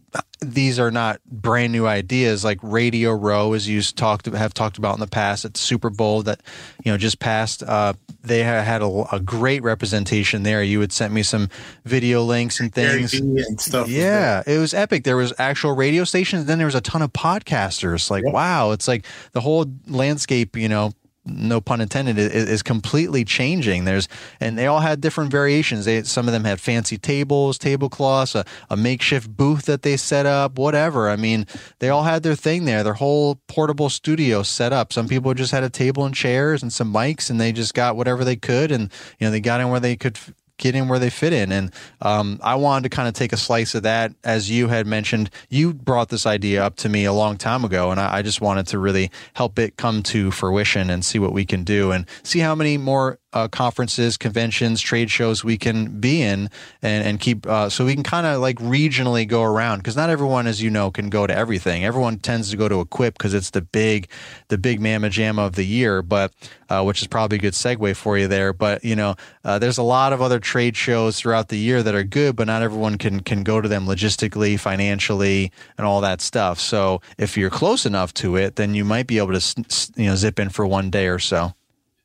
these 0.53 0.79
are 0.79 0.91
not 0.91 1.21
brand 1.25 1.73
new 1.73 1.87
ideas 1.87 2.45
like 2.45 2.59
Radio 2.63 3.13
Row, 3.13 3.53
as 3.53 3.69
you 3.69 3.83
talked 3.83 4.27
have 4.27 4.55
talked 4.55 4.79
about 4.79 4.95
in 4.95 5.01
the 5.01 5.07
past 5.07 5.45
at 5.45 5.55
the 5.55 5.61
Super 5.61 5.91
Bowl 5.91 6.23
that 6.23 6.41
you 6.85 6.93
know 6.93 6.99
just 6.99 7.19
passed. 7.19 7.63
Uh, 7.63 7.95
they 8.23 8.43
had 8.43 8.83
a, 8.83 9.05
a, 9.13 9.21
great 9.21 9.63
representation 9.63 10.43
there. 10.43 10.63
You 10.63 10.81
had 10.81 10.93
sent 10.93 11.13
me 11.13 11.23
some 11.23 11.49
video 11.85 12.23
links 12.23 12.59
and 12.59 12.73
things 12.73 13.13
and 13.15 13.61
stuff. 13.61 13.89
Yeah, 13.89 14.43
it 14.47 14.59
was 14.59 14.75
epic. 14.75 15.05
There 15.05 15.17
was 15.17 15.33
actual 15.39 15.73
radio 15.73 16.05
stations. 16.05 16.47
Then 16.47 16.59
there 16.59 16.67
was 16.67 16.75
a 16.75 16.81
ton 16.81 17.03
of 17.03 17.13
podcasters. 17.13 18.11
Like 18.11 18.25
wow, 18.25 18.73
it's 18.73 18.89
like 18.89 19.07
the 19.33 19.41
whole 19.41 19.67
landscape. 19.87 20.34
You 20.55 20.69
know, 20.69 20.93
no 21.26 21.61
pun 21.61 21.81
intended, 21.81 22.19
is, 22.19 22.33
is, 22.33 22.62
completely 22.62 23.25
changing. 23.25 23.85
There's 23.85 24.09
and 24.41 24.59
they 24.59 24.67
all 24.67 24.81
had 24.81 25.00
different 25.00 25.31
variations. 25.31 25.85
They 25.85 26.03
some 26.03 26.26
of 26.29 26.33
them 26.33 26.45
had 26.45 26.61
fancy 26.61 26.99
tables, 26.99 27.59
tablecloths, 27.59 28.35
a, 28.35 28.45
a 28.69 28.76
makeshift 28.76 29.35
booth 29.35 29.64
that 29.67 29.83
they 29.83 29.97
set 29.97 30.26
up, 30.26 30.59
whatever. 30.59 31.09
I 31.09 31.17
mean, 31.17 31.47
they 31.79 31.88
all 31.88 32.03
had 32.03 32.23
their 32.23 32.35
thing 32.35 32.64
there, 32.64 32.83
their 32.83 32.95
whole 32.95 33.37
portable 33.49 33.88
studio 33.88 34.43
set 34.43 34.73
up. 34.73 34.93
Some 34.93 35.09
people 35.09 35.33
just 35.35 35.53
had 35.53 35.64
a 35.64 35.71
table 35.71 36.05
and 36.05 36.14
chairs 36.14 36.62
and 36.62 36.73
some 36.73 36.93
mics, 36.93 37.31
and 37.31 37.41
they 37.41 37.53
just 37.53 37.75
got 37.75 37.97
whatever 37.97 38.25
they 38.25 38.37
could, 38.37 38.71
and 38.71 38.91
you 39.19 39.26
know 39.26 39.31
they 39.31 39.41
got 39.41 39.61
in 39.61 39.71
where 39.71 39.81
they 39.81 39.97
could 39.97 40.19
get 40.58 40.75
in 40.75 40.88
where 40.88 40.99
they 40.99 41.11
fit 41.11 41.32
in. 41.32 41.52
And 41.52 41.73
um, 42.00 42.38
I 42.42 42.54
wanted 42.54 42.90
to 42.90 42.96
kind 42.96 43.08
of 43.08 43.14
take 43.14 43.32
a 43.32 43.37
slice 43.37 43.75
of 43.75 43.82
that. 43.82 44.12
As 44.23 44.50
you 44.50 44.68
had 44.68 44.87
mentioned, 44.87 45.30
you 45.49 45.75
brought 45.75 46.08
this 46.08 46.26
idea 46.26 46.64
up 46.64 46.76
to 46.76 46.88
me 46.88 47.04
a 47.04 47.12
long 47.12 47.37
time 47.37 47.64
ago, 47.64 47.90
and 47.90 48.00
I, 48.00 48.18
I 48.18 48.23
just 48.23 48.40
wanted 48.40 48.66
to 48.68 48.78
really 48.78 49.11
help 49.34 49.58
it 49.58 49.76
come 49.76 50.02
to 50.04 50.30
fruition 50.30 50.90
and 50.90 51.04
see 51.04 51.18
what 51.18 51.32
we 51.32 51.44
can 51.44 51.64
do 51.64 51.90
and 51.90 52.06
see 52.23 52.40
how 52.40 52.54
many 52.54 52.78
more 52.78 53.18
uh, 53.35 53.49
conferences, 53.49 54.17
conventions, 54.17 54.81
trade 54.81 55.11
shows 55.11 55.45
we 55.45 55.59
can 55.59 56.00
be 56.00 56.23
in 56.23 56.49
and, 56.83 57.05
and 57.05 57.21
keep 57.21 57.47
uh, 57.47 57.69
so 57.69 57.85
we 57.85 57.95
can 57.95 58.05
kind 58.05 58.26
of 58.26 58.41
like 58.41 58.59
regionally 58.59 59.26
go 59.26 59.43
around 59.43 59.79
because 59.79 59.97
not 59.97 60.09
everyone, 60.09 60.47
as 60.47 60.62
you 60.62 60.71
know, 60.71 60.91
can 60.91 61.11
go 61.11 61.26
to 61.26 61.37
everything. 61.37 61.85
Everyone 61.85 62.19
tends 62.19 62.50
to 62.50 62.57
go 62.57 62.69
to 62.69 62.81
Equip 62.81 63.19
because 63.19 63.35
it's 63.35 63.50
the 63.50 63.61
big, 63.61 64.09
the 64.49 64.57
big 64.57 64.81
mamma 64.81 65.11
jamma 65.11 65.45
of 65.45 65.57
the 65.57 65.64
year, 65.64 66.00
but 66.00 66.33
uh, 66.71 66.83
which 66.85 67.03
is 67.03 67.09
probably 67.09 67.37
a 67.37 67.41
good 67.41 67.55
segue 67.55 67.97
for 67.97 68.17
you 68.17 68.29
there. 68.29 68.53
But 68.53 68.85
you 68.85 68.95
know, 68.95 69.17
uh, 69.45 69.59
there's 69.59 69.79
a 69.79 69.83
lot 69.83 70.12
of 70.12 70.23
other 70.23 70.38
trade 70.38 70.76
shows 70.76 71.19
throughout 71.19 71.49
the 71.49 71.59
year 71.59 71.83
that 71.83 71.95
are 71.95 72.05
good, 72.05 72.37
but 72.37 72.47
not 72.47 72.62
everyone 72.62 72.99
can 72.99 73.21
can 73.21 73.43
go 73.43 73.61
to 73.61 73.69
them 73.69 73.87
logistically, 73.87 74.59
financially, 74.59 75.50
and 75.76 75.85
all 75.85 76.00
that 76.03 76.21
stuff. 76.21 76.61
So 76.61 77.00
if 77.19 77.37
you're 77.37 77.50
close 77.50 77.85
enough 77.85 78.14
to 78.14 78.37
it, 78.37 78.55
then 78.55 78.75
you 78.75 78.85
might 78.85 79.09
be 79.09 79.19
able 79.19 79.38
to 79.38 79.64
you 79.97 80.07
know 80.07 80.14
zip 80.14 80.38
in 80.38 80.50
for 80.50 80.64
one 80.64 80.89
day 80.89 81.08
or 81.08 81.19
so 81.19 81.52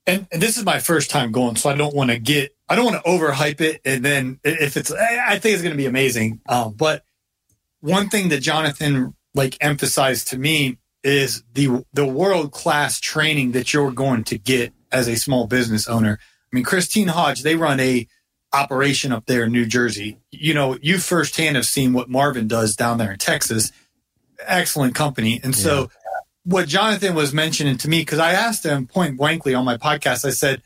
and, 0.06 0.28
and 0.32 0.42
this 0.42 0.58
is 0.58 0.66
my 0.66 0.80
first 0.80 1.10
time 1.10 1.32
going, 1.32 1.56
so 1.56 1.70
I 1.70 1.76
don't 1.76 1.96
want 1.96 2.10
to 2.10 2.20
get, 2.20 2.56
I 2.68 2.76
don't 2.76 2.86
want 2.86 3.04
to 3.04 3.10
overhype 3.10 3.62
it. 3.62 3.82
And 3.86 4.04
then 4.04 4.40
if 4.44 4.78
it's, 4.78 4.92
I 4.92 5.38
think 5.40 5.54
it's 5.54 5.62
going 5.62 5.74
to 5.74 5.78
be 5.78 5.86
amazing. 5.86 6.42
Um, 6.48 6.74
but 6.74 7.04
one 7.82 8.10
thing 8.10 8.30
that 8.30 8.42
Jonathan 8.42 9.16
like 9.34 9.58
emphasized 9.62 10.30
to 10.30 10.38
me 10.38 10.78
is 11.04 11.44
the 11.54 11.86
the 11.94 12.06
world 12.06 12.52
class 12.52 13.00
training 13.00 13.54
that 13.54 13.74
you're 13.74 13.92
going 13.92 14.24
to 14.26 14.38
get 14.38 14.74
as 14.92 15.08
a 15.08 15.16
small 15.16 15.48
business 15.48 15.88
owner. 15.88 16.20
I 16.22 16.56
mean, 16.56 16.66
Christine 16.66 17.08
Hodge, 17.08 17.44
they 17.44 17.56
run 17.56 17.80
a 17.80 18.08
operation 18.52 19.12
up 19.12 19.26
there 19.26 19.46
in 19.46 19.52
New 19.52 19.66
Jersey. 19.66 20.18
You 20.32 20.54
know, 20.54 20.78
you 20.82 20.98
firsthand 20.98 21.56
have 21.56 21.66
seen 21.66 21.94
what 21.94 22.10
Marvin 22.10 22.48
does 22.48 22.76
down 22.76 22.98
there 22.98 23.12
in 23.12 23.20
Texas. 23.20 23.72
Excellent 24.46 24.96
company. 24.96 25.40
And 25.44 25.56
so 25.56 25.90
what 26.44 26.68
Jonathan 26.68 27.16
was 27.16 27.34
mentioning 27.34 27.78
to 27.78 27.90
me, 27.90 28.00
because 28.00 28.20
I 28.20 28.32
asked 28.32 28.66
him 28.66 28.88
point 28.88 29.18
blankly 29.18 29.54
on 29.54 29.66
my 29.66 29.78
podcast, 29.78 30.26
I 30.26 30.32
said, 30.32 30.62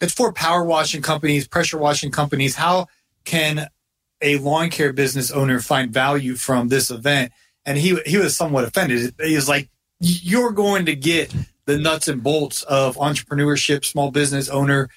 it's 0.00 0.12
for 0.12 0.32
power 0.32 0.64
washing 0.64 1.02
companies, 1.02 1.48
pressure 1.48 1.78
washing 1.78 2.10
companies. 2.10 2.54
How 2.54 2.86
can 3.24 3.68
a 4.20 4.38
lawn 4.38 4.70
care 4.70 4.92
business 4.92 5.30
owner 5.30 5.60
find 5.60 5.92
value 5.92 6.36
from 6.36 6.68
this 6.68 6.90
event? 6.90 7.32
And 7.66 7.76
he 7.76 7.98
he 8.06 8.16
was 8.16 8.36
somewhat 8.36 8.64
offended. 8.64 9.14
He 9.20 9.34
was 9.34 9.48
like, 9.48 9.68
"You're 10.00 10.52
going 10.52 10.86
to 10.86 10.94
get 10.94 11.34
the 11.66 11.78
nuts 11.78 12.08
and 12.08 12.22
bolts 12.22 12.62
of 12.62 12.96
entrepreneurship, 12.96 13.84
small 13.84 14.10
business 14.10 14.48
owner 14.48 14.88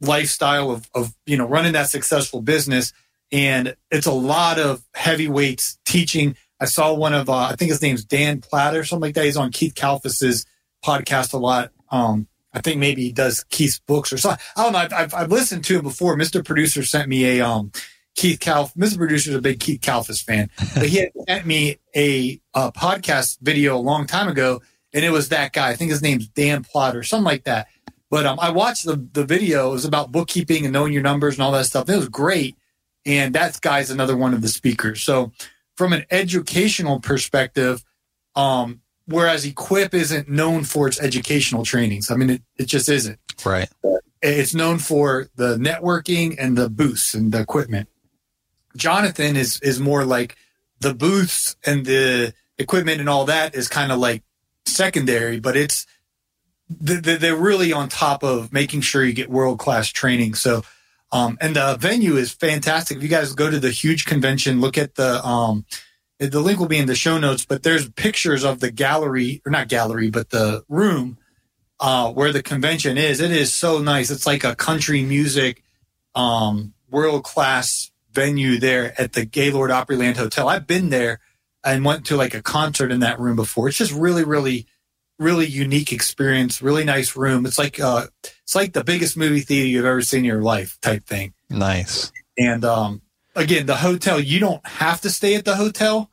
lifestyle 0.00 0.70
of 0.70 0.88
of 0.94 1.14
you 1.26 1.36
know 1.36 1.46
running 1.46 1.72
that 1.72 1.90
successful 1.90 2.40
business, 2.40 2.92
and 3.32 3.76
it's 3.90 4.06
a 4.06 4.12
lot 4.12 4.58
of 4.58 4.82
heavyweights 4.94 5.78
teaching 5.84 6.36
I 6.60 6.64
saw 6.64 6.94
one 6.94 7.14
of, 7.14 7.28
uh, 7.28 7.36
I 7.36 7.56
think 7.56 7.70
his 7.70 7.82
name's 7.82 8.04
Dan 8.04 8.40
Platt 8.40 8.74
or 8.74 8.84
something 8.84 9.02
like 9.08 9.14
that. 9.14 9.24
He's 9.24 9.36
on 9.36 9.52
Keith 9.52 9.74
Kalfas's 9.74 10.46
podcast 10.84 11.34
a 11.34 11.38
lot. 11.38 11.72
Um, 11.90 12.28
I 12.52 12.60
think 12.60 12.78
maybe 12.78 13.02
he 13.02 13.12
does 13.12 13.44
Keith's 13.50 13.78
books 13.80 14.12
or 14.12 14.18
something. 14.18 14.42
I 14.56 14.62
don't 14.62 14.72
know. 14.72 14.78
I've, 14.78 14.92
I've, 14.92 15.14
I've 15.14 15.30
listened 15.30 15.64
to 15.64 15.76
him 15.76 15.82
before. 15.82 16.16
Mr. 16.16 16.44
Producer 16.44 16.82
sent 16.84 17.08
me 17.08 17.38
a, 17.38 17.46
um, 17.46 17.70
Keith 18.16 18.40
Kalf. 18.40 18.74
Mr. 18.74 18.96
Producer 18.96 19.30
is 19.30 19.36
a 19.36 19.42
big 19.42 19.60
Keith 19.60 19.80
Kalfas 19.80 20.24
fan, 20.24 20.50
but 20.74 20.88
he 20.88 20.96
had 20.98 21.10
sent 21.28 21.46
me 21.46 21.78
a, 21.94 22.40
a 22.54 22.72
podcast 22.72 23.38
video 23.40 23.76
a 23.76 23.78
long 23.78 24.06
time 24.06 24.26
ago, 24.26 24.62
and 24.92 25.04
it 25.04 25.10
was 25.10 25.28
that 25.28 25.52
guy. 25.52 25.68
I 25.68 25.76
think 25.76 25.90
his 25.90 26.02
name's 26.02 26.26
Dan 26.26 26.64
Platt 26.64 26.96
or 26.96 27.02
something 27.02 27.24
like 27.24 27.44
that. 27.44 27.68
But 28.10 28.24
um, 28.24 28.38
I 28.40 28.50
watched 28.50 28.86
the 28.86 28.96
the 29.12 29.24
video. 29.24 29.68
It 29.68 29.72
was 29.72 29.84
about 29.84 30.12
bookkeeping 30.12 30.64
and 30.64 30.72
knowing 30.72 30.92
your 30.92 31.02
numbers 31.02 31.34
and 31.34 31.42
all 31.42 31.52
that 31.52 31.66
stuff. 31.66 31.90
It 31.90 31.96
was 31.96 32.08
great, 32.08 32.56
and 33.04 33.34
that 33.34 33.60
guy's 33.60 33.90
another 33.90 34.16
one 34.16 34.32
of 34.32 34.40
the 34.42 34.48
speakers. 34.48 35.02
So 35.02 35.32
from 35.76 35.92
an 35.92 36.04
educational 36.10 37.00
perspective, 37.00 37.84
um, 38.34 38.80
whereas 39.06 39.44
Equip 39.44 39.94
isn't 39.94 40.28
known 40.28 40.64
for 40.64 40.88
its 40.88 41.00
educational 41.00 41.64
trainings. 41.64 42.10
I 42.10 42.16
mean, 42.16 42.30
it, 42.30 42.42
it 42.56 42.66
just 42.66 42.88
isn't. 42.88 43.18
Right. 43.44 43.68
It's 44.22 44.54
known 44.54 44.78
for 44.78 45.28
the 45.36 45.56
networking 45.56 46.36
and 46.38 46.56
the 46.56 46.68
booths 46.70 47.14
and 47.14 47.32
the 47.32 47.40
equipment. 47.40 47.88
Jonathan 48.76 49.36
is 49.36 49.60
is 49.60 49.80
more 49.80 50.04
like 50.04 50.36
the 50.80 50.94
booths 50.94 51.56
and 51.64 51.86
the 51.86 52.34
equipment 52.58 53.00
and 53.00 53.08
all 53.08 53.26
that 53.26 53.54
is 53.54 53.68
kind 53.68 53.92
of 53.92 53.98
like 53.98 54.22
secondary, 54.64 55.40
but 55.40 55.56
it's 55.56 55.86
they're 56.68 57.36
really 57.36 57.72
on 57.72 57.88
top 57.88 58.24
of 58.24 58.52
making 58.52 58.80
sure 58.80 59.04
you 59.04 59.12
get 59.12 59.30
world 59.30 59.58
class 59.58 59.88
training. 59.88 60.34
So 60.34 60.62
um, 61.16 61.38
and 61.40 61.56
the 61.56 61.76
venue 61.78 62.16
is 62.16 62.32
fantastic. 62.32 62.98
If 62.98 63.02
you 63.02 63.08
guys 63.08 63.32
go 63.32 63.50
to 63.50 63.58
the 63.58 63.70
huge 63.70 64.04
convention, 64.04 64.60
look 64.60 64.76
at 64.76 64.94
the 64.96 65.24
um, 65.26 65.64
the 66.18 66.40
link 66.40 66.58
will 66.58 66.66
be 66.66 66.78
in 66.78 66.86
the 66.86 66.94
show 66.94 67.18
notes. 67.18 67.44
But 67.44 67.62
there's 67.62 67.88
pictures 67.90 68.44
of 68.44 68.60
the 68.60 68.70
gallery, 68.70 69.42
or 69.46 69.50
not 69.50 69.68
gallery, 69.68 70.10
but 70.10 70.30
the 70.30 70.64
room 70.68 71.18
uh, 71.80 72.12
where 72.12 72.32
the 72.32 72.42
convention 72.42 72.98
is. 72.98 73.20
It 73.20 73.30
is 73.30 73.52
so 73.52 73.78
nice. 73.78 74.10
It's 74.10 74.26
like 74.26 74.44
a 74.44 74.54
country 74.54 75.02
music 75.02 75.62
um, 76.14 76.74
world 76.90 77.24
class 77.24 77.90
venue 78.12 78.58
there 78.58 78.98
at 79.00 79.12
the 79.12 79.24
Gaylord 79.24 79.70
Opryland 79.70 80.16
Hotel. 80.16 80.48
I've 80.48 80.66
been 80.66 80.90
there 80.90 81.20
and 81.64 81.84
went 81.84 82.06
to 82.06 82.16
like 82.16 82.34
a 82.34 82.42
concert 82.42 82.90
in 82.90 83.00
that 83.00 83.18
room 83.18 83.36
before. 83.36 83.68
It's 83.68 83.78
just 83.78 83.92
really, 83.92 84.24
really 84.24 84.66
really 85.18 85.46
unique 85.46 85.92
experience, 85.92 86.60
really 86.60 86.84
nice 86.84 87.16
room. 87.16 87.46
It's 87.46 87.58
like 87.58 87.80
uh, 87.80 88.06
it's 88.46 88.54
like 88.54 88.74
the 88.74 88.84
biggest 88.84 89.16
movie 89.16 89.40
theater 89.40 89.66
you've 89.66 89.84
ever 89.84 90.02
seen 90.02 90.20
in 90.20 90.24
your 90.24 90.40
life 90.40 90.78
type 90.80 91.04
thing. 91.04 91.34
Nice. 91.50 92.12
And 92.38 92.64
um, 92.64 93.02
again, 93.34 93.66
the 93.66 93.74
hotel 93.74 94.20
you 94.20 94.38
don't 94.38 94.64
have 94.64 95.00
to 95.00 95.10
stay 95.10 95.34
at 95.34 95.44
the 95.44 95.56
hotel, 95.56 96.12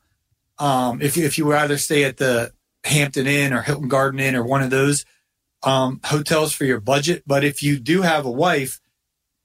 um, 0.58 1.00
if 1.00 1.16
you, 1.16 1.24
if 1.26 1.38
you 1.38 1.48
rather 1.48 1.78
stay 1.78 2.02
at 2.02 2.16
the 2.16 2.52
Hampton 2.82 3.28
Inn 3.28 3.52
or 3.52 3.62
Hilton 3.62 3.86
Garden 3.86 4.18
Inn 4.18 4.34
or 4.34 4.42
one 4.42 4.62
of 4.62 4.70
those 4.70 5.04
um, 5.62 6.00
hotels 6.02 6.52
for 6.52 6.64
your 6.64 6.80
budget. 6.80 7.22
But 7.24 7.44
if 7.44 7.62
you 7.62 7.78
do 7.78 8.02
have 8.02 8.26
a 8.26 8.30
wife, 8.32 8.80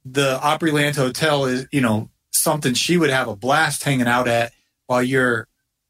the 0.03 0.39
Opryland 0.39 0.95
Hotel 0.95 1.45
is, 1.45 1.67
you 1.71 1.81
know, 1.81 2.09
something 2.31 2.73
she 2.73 2.97
would 2.97 3.11
have 3.11 3.27
a 3.27 3.35
blast 3.35 3.83
hanging 3.83 4.07
out 4.07 4.27
at 4.27 4.51
while 4.87 5.03
you're, 5.03 5.47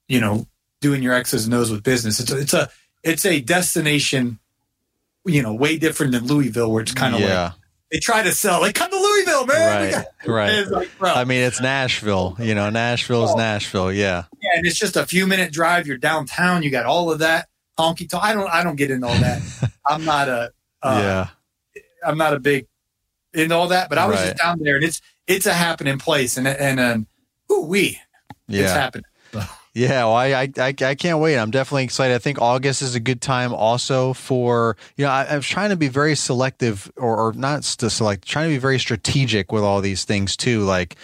you 0.10 0.20
know, 0.20 0.48
doing 0.82 1.02
your 1.02 1.14
X's 1.14 1.46
and 1.46 1.54
O's 1.54 1.72
with 1.72 1.82
business. 1.82 2.20
It's 2.20 2.32
a, 2.32 2.40
it's 2.40 2.54
a, 2.54 2.70
it's 3.04 3.26
a 3.26 3.40
destination, 3.40 4.40
you 5.26 5.42
know, 5.42 5.54
way 5.54 5.78
different 5.78 6.12
than 6.12 6.26
Louisville, 6.26 6.72
where 6.72 6.82
it's 6.82 6.94
kind 6.94 7.16
of 7.16 7.22
yeah. 7.22 7.44
like 7.44 7.54
they 7.92 8.00
try 8.00 8.22
to 8.22 8.32
sell, 8.34 8.62
like, 8.62 8.76
come 8.76 8.92
to 8.92 8.96
Louisville, 8.98 9.46
man. 9.48 10.06
Right, 10.28 10.28
right. 10.28 10.68
Like, 10.68 10.90
I 11.18 11.24
mean, 11.24 11.42
it's 11.42 11.60
Nashville. 11.60 12.36
You 12.40 12.54
know, 12.54 12.70
Nashville 12.70 13.26
is 13.26 13.32
Oh. 13.32 13.38
Nashville. 13.38 13.92
Yeah. 13.92 14.26
yeah, 14.42 14.50
and 14.58 14.66
it's 14.66 14.78
just 14.78 14.96
a 14.96 15.06
few 15.08 15.26
minute 15.26 15.52
drive. 15.52 15.88
You're 15.88 15.98
downtown. 15.98 16.62
You 16.62 16.70
got 16.70 16.86
all 16.86 17.12
of 17.12 17.20
that 17.20 17.48
honky 17.80 18.08
tonk. 18.08 18.24
I 18.24 18.34
don't, 18.34 18.50
I 18.50 18.64
don't 18.64 18.76
get 18.76 18.92
into 18.92 19.08
all 19.08 19.16
that. 19.18 19.72
I'm 19.88 20.06
not 20.06 20.30
a, 20.30 20.52
uh, 20.84 21.00
yeah. 21.02 21.82
I'm 22.06 22.18
not 22.18 22.34
a 22.34 22.40
big 22.40 22.68
into 23.34 23.56
all 23.56 23.70
that, 23.70 23.90
but 23.90 23.98
I 23.98 24.06
was 24.06 24.18
Right. 24.18 24.30
just 24.30 24.38
down 24.42 24.60
there, 24.62 24.76
and 24.76 24.84
it's 24.84 25.02
it's 25.28 25.46
a 25.46 25.54
happening 25.54 25.98
place, 26.00 26.38
and 26.38 26.48
and 26.48 26.80
um, 26.80 27.08
ooh 27.52 27.66
wee, 27.66 28.00
it's 28.48 28.72
happening. 28.72 29.04
Yeah, 29.80 30.04
well, 30.04 30.16
I, 30.16 30.52
I, 30.58 30.74
I, 30.82 30.96
can't 30.96 31.20
wait. 31.20 31.38
I'm 31.38 31.52
definitely 31.52 31.86
excited. 31.86 32.14
I 32.14 32.18
think 32.18 32.42
August 32.42 32.82
is 32.82 32.96
a 32.96 33.00
good 33.00 33.22
time 33.22 33.54
also 33.54 34.12
for, 34.12 34.76
you 34.98 35.06
know, 35.06 35.12
I, 35.12 35.38
was 35.38 35.48
trying 35.48 35.70
to 35.70 35.78
be 35.78 35.88
very 35.88 36.16
selective 36.16 36.92
or, 36.98 37.16
or 37.16 37.32
not 37.32 37.64
to 37.64 37.90
select, 37.90 38.28
trying 38.28 38.50
to 38.50 38.56
be 38.56 38.60
very 38.60 38.78
strategic 38.78 39.54
with 39.54 39.64
all 39.64 39.80
these 39.80 40.04
things 40.04 40.36
too. 40.36 40.64
Like, 40.64 40.98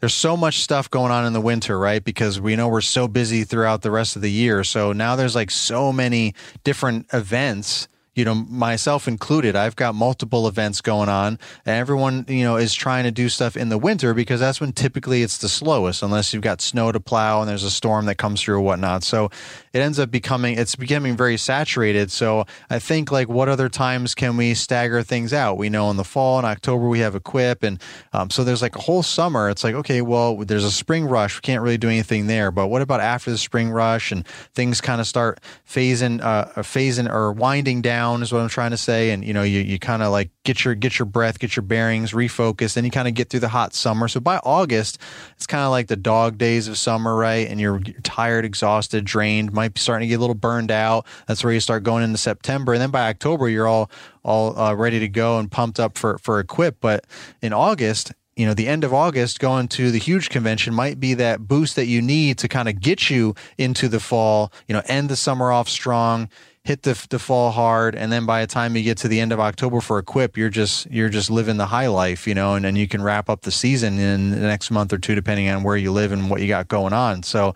there's 0.00 0.12
so 0.12 0.36
much 0.36 0.60
stuff 0.60 0.90
going 0.90 1.10
on 1.10 1.24
in 1.24 1.32
the 1.32 1.40
winter, 1.40 1.78
right? 1.78 2.04
Because 2.04 2.38
we 2.38 2.54
know 2.54 2.68
we're 2.68 2.82
so 2.82 3.08
busy 3.08 3.44
throughout 3.44 3.80
the 3.80 3.90
rest 3.90 4.14
of 4.14 4.20
the 4.20 4.30
year. 4.30 4.62
So 4.62 4.92
now 4.92 5.16
there's 5.16 5.34
like 5.34 5.50
so 5.50 5.90
many 5.90 6.34
different 6.64 7.06
events 7.14 7.88
you 8.18 8.24
know, 8.24 8.34
myself 8.34 9.06
included, 9.06 9.54
I've 9.54 9.76
got 9.76 9.94
multiple 9.94 10.48
events 10.48 10.80
going 10.80 11.08
on, 11.08 11.38
and 11.64 11.76
everyone, 11.76 12.24
you 12.26 12.42
know, 12.42 12.56
is 12.56 12.74
trying 12.74 13.04
to 13.04 13.12
do 13.12 13.28
stuff 13.28 13.56
in 13.56 13.68
the 13.68 13.78
winter 13.78 14.12
because 14.12 14.40
that's 14.40 14.60
when 14.60 14.72
typically 14.72 15.22
it's 15.22 15.38
the 15.38 15.48
slowest, 15.48 16.02
unless 16.02 16.34
you've 16.34 16.42
got 16.42 16.60
snow 16.60 16.90
to 16.90 16.98
plow 16.98 17.40
and 17.40 17.48
there's 17.48 17.62
a 17.62 17.70
storm 17.70 18.06
that 18.06 18.16
comes 18.16 18.42
through 18.42 18.56
or 18.56 18.60
whatnot. 18.60 19.04
So 19.04 19.30
it 19.72 19.78
ends 19.78 20.00
up 20.00 20.10
becoming, 20.10 20.58
it's 20.58 20.74
becoming 20.74 21.16
very 21.16 21.36
saturated. 21.36 22.10
So 22.10 22.44
I 22.68 22.80
think, 22.80 23.12
like, 23.12 23.28
what 23.28 23.48
other 23.48 23.68
times 23.68 24.16
can 24.16 24.36
we 24.36 24.52
stagger 24.54 25.04
things 25.04 25.32
out? 25.32 25.56
We 25.56 25.68
know 25.68 25.88
in 25.92 25.96
the 25.96 26.02
fall 26.02 26.38
and 26.38 26.46
October 26.46 26.88
we 26.88 26.98
have 26.98 27.14
Equip, 27.14 27.62
and 27.62 27.80
um, 28.12 28.30
so 28.30 28.42
there's 28.42 28.62
like 28.62 28.74
a 28.74 28.80
whole 28.80 29.04
summer. 29.04 29.48
It's 29.48 29.62
like, 29.62 29.76
okay, 29.76 30.02
well, 30.02 30.38
there's 30.38 30.64
a 30.64 30.72
spring 30.72 31.04
rush. 31.04 31.36
We 31.36 31.42
can't 31.42 31.62
really 31.62 31.78
do 31.78 31.88
anything 31.88 32.26
there, 32.26 32.50
but 32.50 32.66
what 32.66 32.82
about 32.82 32.98
after 32.98 33.30
the 33.30 33.38
spring 33.38 33.70
rush 33.70 34.10
and 34.10 34.26
things 34.54 34.80
kind 34.80 35.00
of 35.00 35.06
start 35.06 35.38
phasing, 35.64 36.20
uh, 36.20 36.46
phasing 36.62 37.08
or 37.08 37.30
winding 37.32 37.80
down? 37.80 38.07
Is 38.16 38.32
what 38.32 38.40
I'm 38.40 38.48
trying 38.48 38.72
to 38.72 38.76
say. 38.76 39.10
And 39.10 39.24
you 39.24 39.32
know, 39.32 39.42
you, 39.42 39.60
you 39.60 39.78
kind 39.78 40.02
of 40.02 40.10
like 40.10 40.30
get 40.44 40.64
your 40.64 40.74
get 40.74 40.98
your 40.98 41.06
breath, 41.06 41.38
get 41.38 41.56
your 41.56 41.62
bearings, 41.62 42.12
refocus, 42.12 42.74
then 42.74 42.84
you 42.84 42.90
kind 42.90 43.08
of 43.08 43.14
get 43.14 43.30
through 43.30 43.40
the 43.40 43.48
hot 43.48 43.74
summer. 43.74 44.08
So 44.08 44.20
by 44.20 44.38
August, 44.38 44.98
it's 45.36 45.46
kind 45.46 45.64
of 45.64 45.70
like 45.70 45.86
the 45.88 45.96
dog 45.96 46.38
days 46.38 46.68
of 46.68 46.76
summer, 46.78 47.14
right? 47.14 47.48
And 47.48 47.60
you're, 47.60 47.80
you're 47.84 48.00
tired, 48.02 48.44
exhausted, 48.44 49.04
drained, 49.04 49.52
might 49.52 49.74
be 49.74 49.80
starting 49.80 50.08
to 50.08 50.10
get 50.10 50.16
a 50.16 50.20
little 50.20 50.34
burned 50.34 50.70
out. 50.70 51.06
That's 51.26 51.44
where 51.44 51.52
you 51.52 51.60
start 51.60 51.82
going 51.82 52.04
into 52.04 52.18
September, 52.18 52.72
and 52.72 52.82
then 52.82 52.90
by 52.90 53.08
October, 53.08 53.48
you're 53.48 53.68
all 53.68 53.90
all 54.24 54.58
uh, 54.58 54.74
ready 54.74 54.98
to 54.98 55.08
go 55.08 55.38
and 55.38 55.50
pumped 55.50 55.80
up 55.80 55.96
for 55.96 56.18
for 56.18 56.40
equip. 56.40 56.80
But 56.80 57.04
in 57.40 57.52
August, 57.52 58.12
you 58.38 58.46
know, 58.46 58.54
the 58.54 58.68
end 58.68 58.84
of 58.84 58.94
August 58.94 59.40
going 59.40 59.66
to 59.66 59.90
the 59.90 59.98
huge 59.98 60.30
convention 60.30 60.72
might 60.72 61.00
be 61.00 61.14
that 61.14 61.48
boost 61.48 61.74
that 61.74 61.86
you 61.86 62.00
need 62.00 62.38
to 62.38 62.46
kind 62.46 62.68
of 62.68 62.80
get 62.80 63.10
you 63.10 63.34
into 63.58 63.88
the 63.88 63.98
fall, 63.98 64.52
you 64.68 64.74
know, 64.74 64.82
end 64.86 65.08
the 65.08 65.16
summer 65.16 65.50
off 65.50 65.68
strong, 65.68 66.28
hit 66.68 66.82
the, 66.82 67.06
the 67.08 67.18
fall 67.18 67.50
hard. 67.50 67.94
And 67.94 68.12
then 68.12 68.26
by 68.26 68.42
the 68.42 68.46
time 68.46 68.76
you 68.76 68.82
get 68.82 68.98
to 68.98 69.08
the 69.08 69.20
end 69.20 69.32
of 69.32 69.40
October 69.40 69.80
for 69.80 69.98
equip, 69.98 70.36
you're 70.36 70.50
just, 70.50 70.86
you're 70.90 71.08
just 71.08 71.30
living 71.30 71.56
the 71.56 71.64
high 71.64 71.86
life, 71.86 72.26
you 72.26 72.34
know, 72.34 72.56
and 72.56 72.64
then 72.66 72.76
you 72.76 72.86
can 72.86 73.00
wrap 73.00 73.30
up 73.30 73.40
the 73.40 73.50
season 73.50 73.98
in 73.98 74.32
the 74.32 74.36
next 74.36 74.70
month 74.70 74.92
or 74.92 74.98
two, 74.98 75.14
depending 75.14 75.48
on 75.48 75.62
where 75.62 75.78
you 75.78 75.90
live 75.90 76.12
and 76.12 76.28
what 76.28 76.42
you 76.42 76.46
got 76.46 76.68
going 76.68 76.92
on. 76.92 77.22
So 77.22 77.54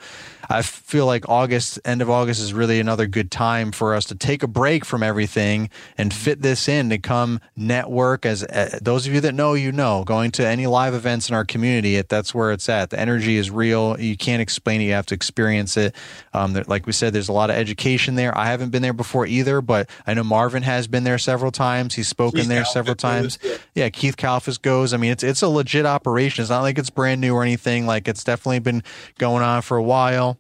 I 0.49 0.63
feel 0.63 1.07
like 1.07 1.29
August, 1.29 1.79
end 1.85 2.03
of 2.03 2.11
August 2.11 2.41
is 2.41 2.53
really 2.53 2.81
another 2.81 3.07
good 3.07 3.31
time 3.31 3.73
for 3.73 3.95
us 3.95 4.05
to 4.07 4.15
take 4.15 4.43
a 4.43 4.47
break 4.47 4.85
from 4.85 5.03
everything 5.03 5.71
and 5.97 6.13
fit 6.13 6.43
this 6.43 6.69
in 6.69 6.91
to 6.91 6.99
come 6.99 7.41
network 7.57 8.27
as 8.27 8.43
uh, 8.45 8.79
those 8.83 9.07
of 9.07 9.15
you 9.15 9.21
that 9.21 9.35
know, 9.35 9.55
you 9.55 9.73
know, 9.73 10.05
going 10.05 10.31
to 10.33 10.47
any 10.47 10.67
live 10.67 10.95
events 10.95 11.29
in 11.29 11.35
our 11.35 11.45
community, 11.45 11.97
it, 11.97 12.09
that's 12.09 12.35
where 12.35 12.53
it's 12.53 12.69
at. 12.69 12.91
The 12.91 12.99
energy 12.99 13.37
is 13.37 13.51
real. 13.51 13.99
You 13.99 14.17
can't 14.17 14.43
explain 14.43 14.81
it. 14.81 14.85
You 14.85 14.93
have 14.93 15.07
to 15.07 15.15
experience 15.15 15.77
it. 15.77 15.95
Um, 16.33 16.53
there, 16.53 16.65
like 16.67 16.87
we 16.87 16.93
said, 16.93 17.13
there's 17.13 17.29
a 17.29 17.33
lot 17.33 17.51
of 17.51 17.57
education 17.57 18.15
there. 18.15 18.37
I 18.37 18.47
haven't 18.47 18.71
been 18.71 18.83
there 18.83 18.93
before 18.93 19.27
either, 19.27 19.61
but 19.61 19.89
I 20.07 20.15
know 20.15 20.25
Marvin 20.25 20.63
has 20.63 20.87
been 20.87 21.05
there 21.05 21.19
several 21.19 21.53
times. 21.53 21.95
He's 21.95 22.09
spoken 22.09 22.41
Keith 22.41 22.49
there 22.49 22.65
several 22.65 22.95
goes, 22.95 23.03
times. 23.03 23.39
yeah. 23.43 23.57
Yeah, 23.75 23.89
Keith 23.89 24.17
Kalfas 24.17 24.61
goes. 24.61 24.93
I 24.93 24.97
mean, 24.97 25.13
it's 25.13 25.23
it's 25.23 25.43
a 25.43 25.49
legit 25.49 25.87
operation. 25.87 26.43
It's 26.43 26.51
not 26.51 26.61
like 26.61 26.79
it's 26.79 26.91
brand 26.91 27.21
new 27.21 27.35
or 27.35 27.43
anything. 27.43 27.87
Like 27.87 28.07
it's 28.07 28.23
definitely 28.23 28.61
been 28.61 28.83
going 29.19 29.43
on 29.43 29.63
for 29.63 29.77
a 29.77 29.83
while 29.83 30.39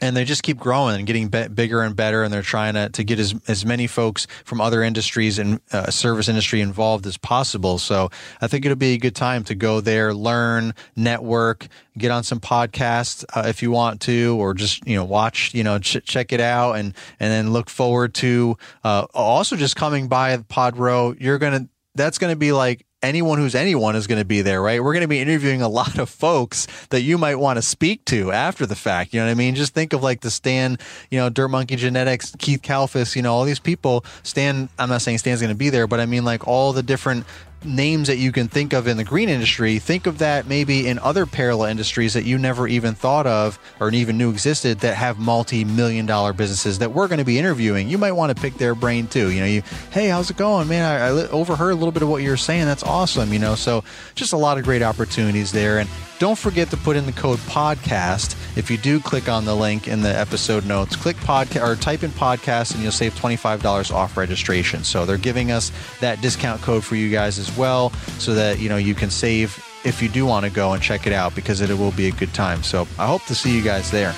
and 0.00 0.16
they 0.16 0.24
just 0.24 0.42
keep 0.42 0.58
growing 0.58 0.96
and 0.96 1.06
getting 1.06 1.28
be- 1.28 1.48
bigger 1.48 1.82
and 1.82 1.94
better 1.96 2.22
and 2.22 2.32
they're 2.32 2.42
trying 2.42 2.74
to, 2.74 2.88
to 2.90 3.04
get 3.04 3.18
as, 3.18 3.34
as 3.48 3.64
many 3.64 3.86
folks 3.86 4.26
from 4.44 4.60
other 4.60 4.82
industries 4.82 5.38
and 5.38 5.60
uh, 5.72 5.90
service 5.90 6.28
industry 6.28 6.60
involved 6.60 7.06
as 7.06 7.16
possible. 7.16 7.78
So 7.78 8.10
i 8.40 8.46
think 8.46 8.64
it'll 8.64 8.76
be 8.76 8.94
a 8.94 8.98
good 8.98 9.14
time 9.14 9.44
to 9.44 9.54
go 9.54 9.80
there 9.80 10.12
learn 10.14 10.74
network 10.96 11.68
get 11.98 12.10
on 12.10 12.24
some 12.24 12.40
podcasts 12.40 13.24
uh, 13.34 13.44
if 13.46 13.62
you 13.62 13.70
want 13.70 14.00
to 14.00 14.36
or 14.40 14.54
just 14.54 14.86
you 14.86 14.96
know 14.96 15.04
watch 15.04 15.54
you 15.54 15.62
know 15.62 15.78
ch- 15.78 16.04
check 16.04 16.32
it 16.32 16.40
out 16.40 16.72
and 16.74 16.94
and 17.18 17.30
then 17.30 17.52
look 17.52 17.68
forward 17.68 18.14
to 18.14 18.56
uh, 18.84 19.06
also 19.14 19.56
just 19.56 19.76
coming 19.76 20.08
by 20.08 20.36
pod 20.48 20.76
row. 20.76 21.14
You're 21.18 21.38
gonna 21.38 21.68
that's 21.94 22.18
gonna 22.18 22.36
be 22.36 22.52
like 22.52 22.86
anyone 23.02 23.38
who's 23.38 23.54
anyone 23.54 23.96
is 23.96 24.06
going 24.06 24.20
to 24.20 24.24
be 24.24 24.42
there, 24.42 24.60
right? 24.60 24.82
We're 24.82 24.92
going 24.92 25.02
to 25.02 25.08
be 25.08 25.20
interviewing 25.20 25.62
a 25.62 25.68
lot 25.80 25.98
of 25.98 26.08
folks 26.08 26.66
that 26.90 27.02
you 27.02 27.18
might 27.18 27.36
want 27.36 27.56
to 27.56 27.62
speak 27.62 28.04
to 28.06 28.32
after 28.32 28.66
the 28.66 28.76
fact. 28.76 29.14
You 29.14 29.20
know 29.20 29.26
what 29.26 29.32
I 29.32 29.34
mean? 29.34 29.54
Just 29.54 29.74
think 29.74 29.92
of 29.92 30.02
like 30.02 30.20
the 30.20 30.30
Stan, 30.30 30.78
you 31.10 31.18
know, 31.18 31.28
Dirt 31.28 31.48
Monkey 31.48 31.76
Genetics, 31.76 32.34
Keith 32.38 32.62
Kalfas, 32.62 33.16
you 33.16 33.22
know, 33.22 33.32
all 33.32 33.44
these 33.44 33.60
people. 33.60 34.04
Stan, 34.22 34.68
I'm 34.78 34.88
not 34.88 35.02
saying 35.02 35.18
Stan's 35.18 35.40
going 35.40 35.52
to 35.52 35.58
be 35.58 35.70
there, 35.70 35.86
but 35.86 36.00
I 36.00 36.06
mean 36.06 36.24
like 36.24 36.46
all 36.46 36.72
the 36.72 36.82
different 36.82 37.24
names 37.64 38.08
that 38.08 38.16
you 38.16 38.32
can 38.32 38.48
think 38.48 38.72
of 38.72 38.86
in 38.86 38.96
the 38.96 39.04
green 39.04 39.28
industry. 39.28 39.78
Think 39.78 40.06
of 40.06 40.18
that 40.18 40.46
maybe 40.46 40.88
in 40.88 40.98
other 40.98 41.26
parallel 41.26 41.68
industries 41.70 42.14
that 42.14 42.24
you 42.24 42.38
never 42.38 42.66
even 42.66 42.94
thought 42.94 43.26
of 43.26 43.58
or 43.80 43.90
even 43.90 44.16
knew 44.16 44.30
existed 44.30 44.80
that 44.80 44.96
have 44.96 45.18
multi-million 45.18 46.06
dollar 46.06 46.32
businesses 46.32 46.78
that 46.78 46.92
we're 46.92 47.08
going 47.08 47.18
to 47.18 47.24
be 47.24 47.38
interviewing. 47.38 47.88
You 47.88 47.98
might 47.98 48.12
want 48.12 48.34
to 48.34 48.40
pick 48.40 48.54
their 48.54 48.74
brain 48.74 49.06
too. 49.06 49.30
You 49.30 49.40
know, 49.40 49.46
you, 49.46 49.62
hey, 49.90 50.08
how's 50.08 50.30
it 50.30 50.36
going, 50.36 50.68
man? 50.68 50.84
I, 50.84 51.06
I 51.06 51.28
overheard 51.28 51.72
a 51.72 51.76
little 51.76 51.92
bit 51.92 52.02
of 52.02 52.08
what 52.08 52.22
you 52.22 52.30
were 52.30 52.36
saying. 52.36 52.64
That's 52.64 52.82
awesome. 52.82 53.32
You 53.32 53.38
know, 53.38 53.54
so 53.54 53.84
just 54.14 54.32
a 54.32 54.36
lot 54.36 54.58
of 54.58 54.64
great 54.64 54.82
opportunities 54.82 55.52
there. 55.52 55.78
And 55.78 55.88
don't 56.20 56.38
forget 56.38 56.68
to 56.68 56.76
put 56.76 56.96
in 56.96 57.06
the 57.06 57.12
code 57.12 57.38
podcast. 57.40 58.36
If 58.56 58.70
you 58.70 58.76
do 58.76 59.00
click 59.00 59.28
on 59.30 59.46
the 59.46 59.56
link 59.56 59.88
in 59.88 60.02
the 60.02 60.14
episode 60.14 60.66
notes, 60.66 60.94
click 60.94 61.16
podcast 61.16 61.66
or 61.66 61.74
type 61.76 62.02
in 62.02 62.10
podcast 62.10 62.74
and 62.74 62.82
you'll 62.82 62.92
save 62.92 63.14
$25 63.14 63.92
off 63.92 64.18
registration. 64.18 64.84
So 64.84 65.06
they're 65.06 65.16
giving 65.16 65.50
us 65.50 65.72
that 66.00 66.20
discount 66.20 66.60
code 66.60 66.84
for 66.84 66.94
you 66.94 67.10
guys 67.10 67.38
as 67.38 67.56
well 67.56 67.90
so 68.18 68.34
that, 68.34 68.58
you 68.60 68.68
know, 68.68 68.76
you 68.76 68.94
can 68.94 69.08
save 69.08 69.64
if 69.82 70.02
you 70.02 70.10
do 70.10 70.26
want 70.26 70.44
to 70.44 70.50
go 70.52 70.74
and 70.74 70.82
check 70.82 71.06
it 71.06 71.14
out 71.14 71.34
because 71.34 71.62
it 71.62 71.70
will 71.76 71.92
be 71.92 72.08
a 72.08 72.12
good 72.12 72.34
time. 72.34 72.62
So 72.62 72.86
I 72.98 73.06
hope 73.06 73.24
to 73.24 73.34
see 73.34 73.56
you 73.56 73.64
guys 73.64 73.90
there. 73.90 74.14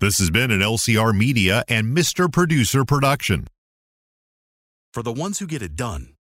This 0.00 0.18
has 0.18 0.30
been 0.30 0.50
an 0.50 0.60
LCR 0.60 1.14
Media 1.14 1.64
and 1.68 1.94
Mr. 1.94 2.32
Producer 2.32 2.86
production. 2.86 3.46
For 4.94 5.02
the 5.02 5.12
ones 5.12 5.38
who 5.38 5.46
get 5.46 5.60
it 5.60 5.76
done, 5.76 6.15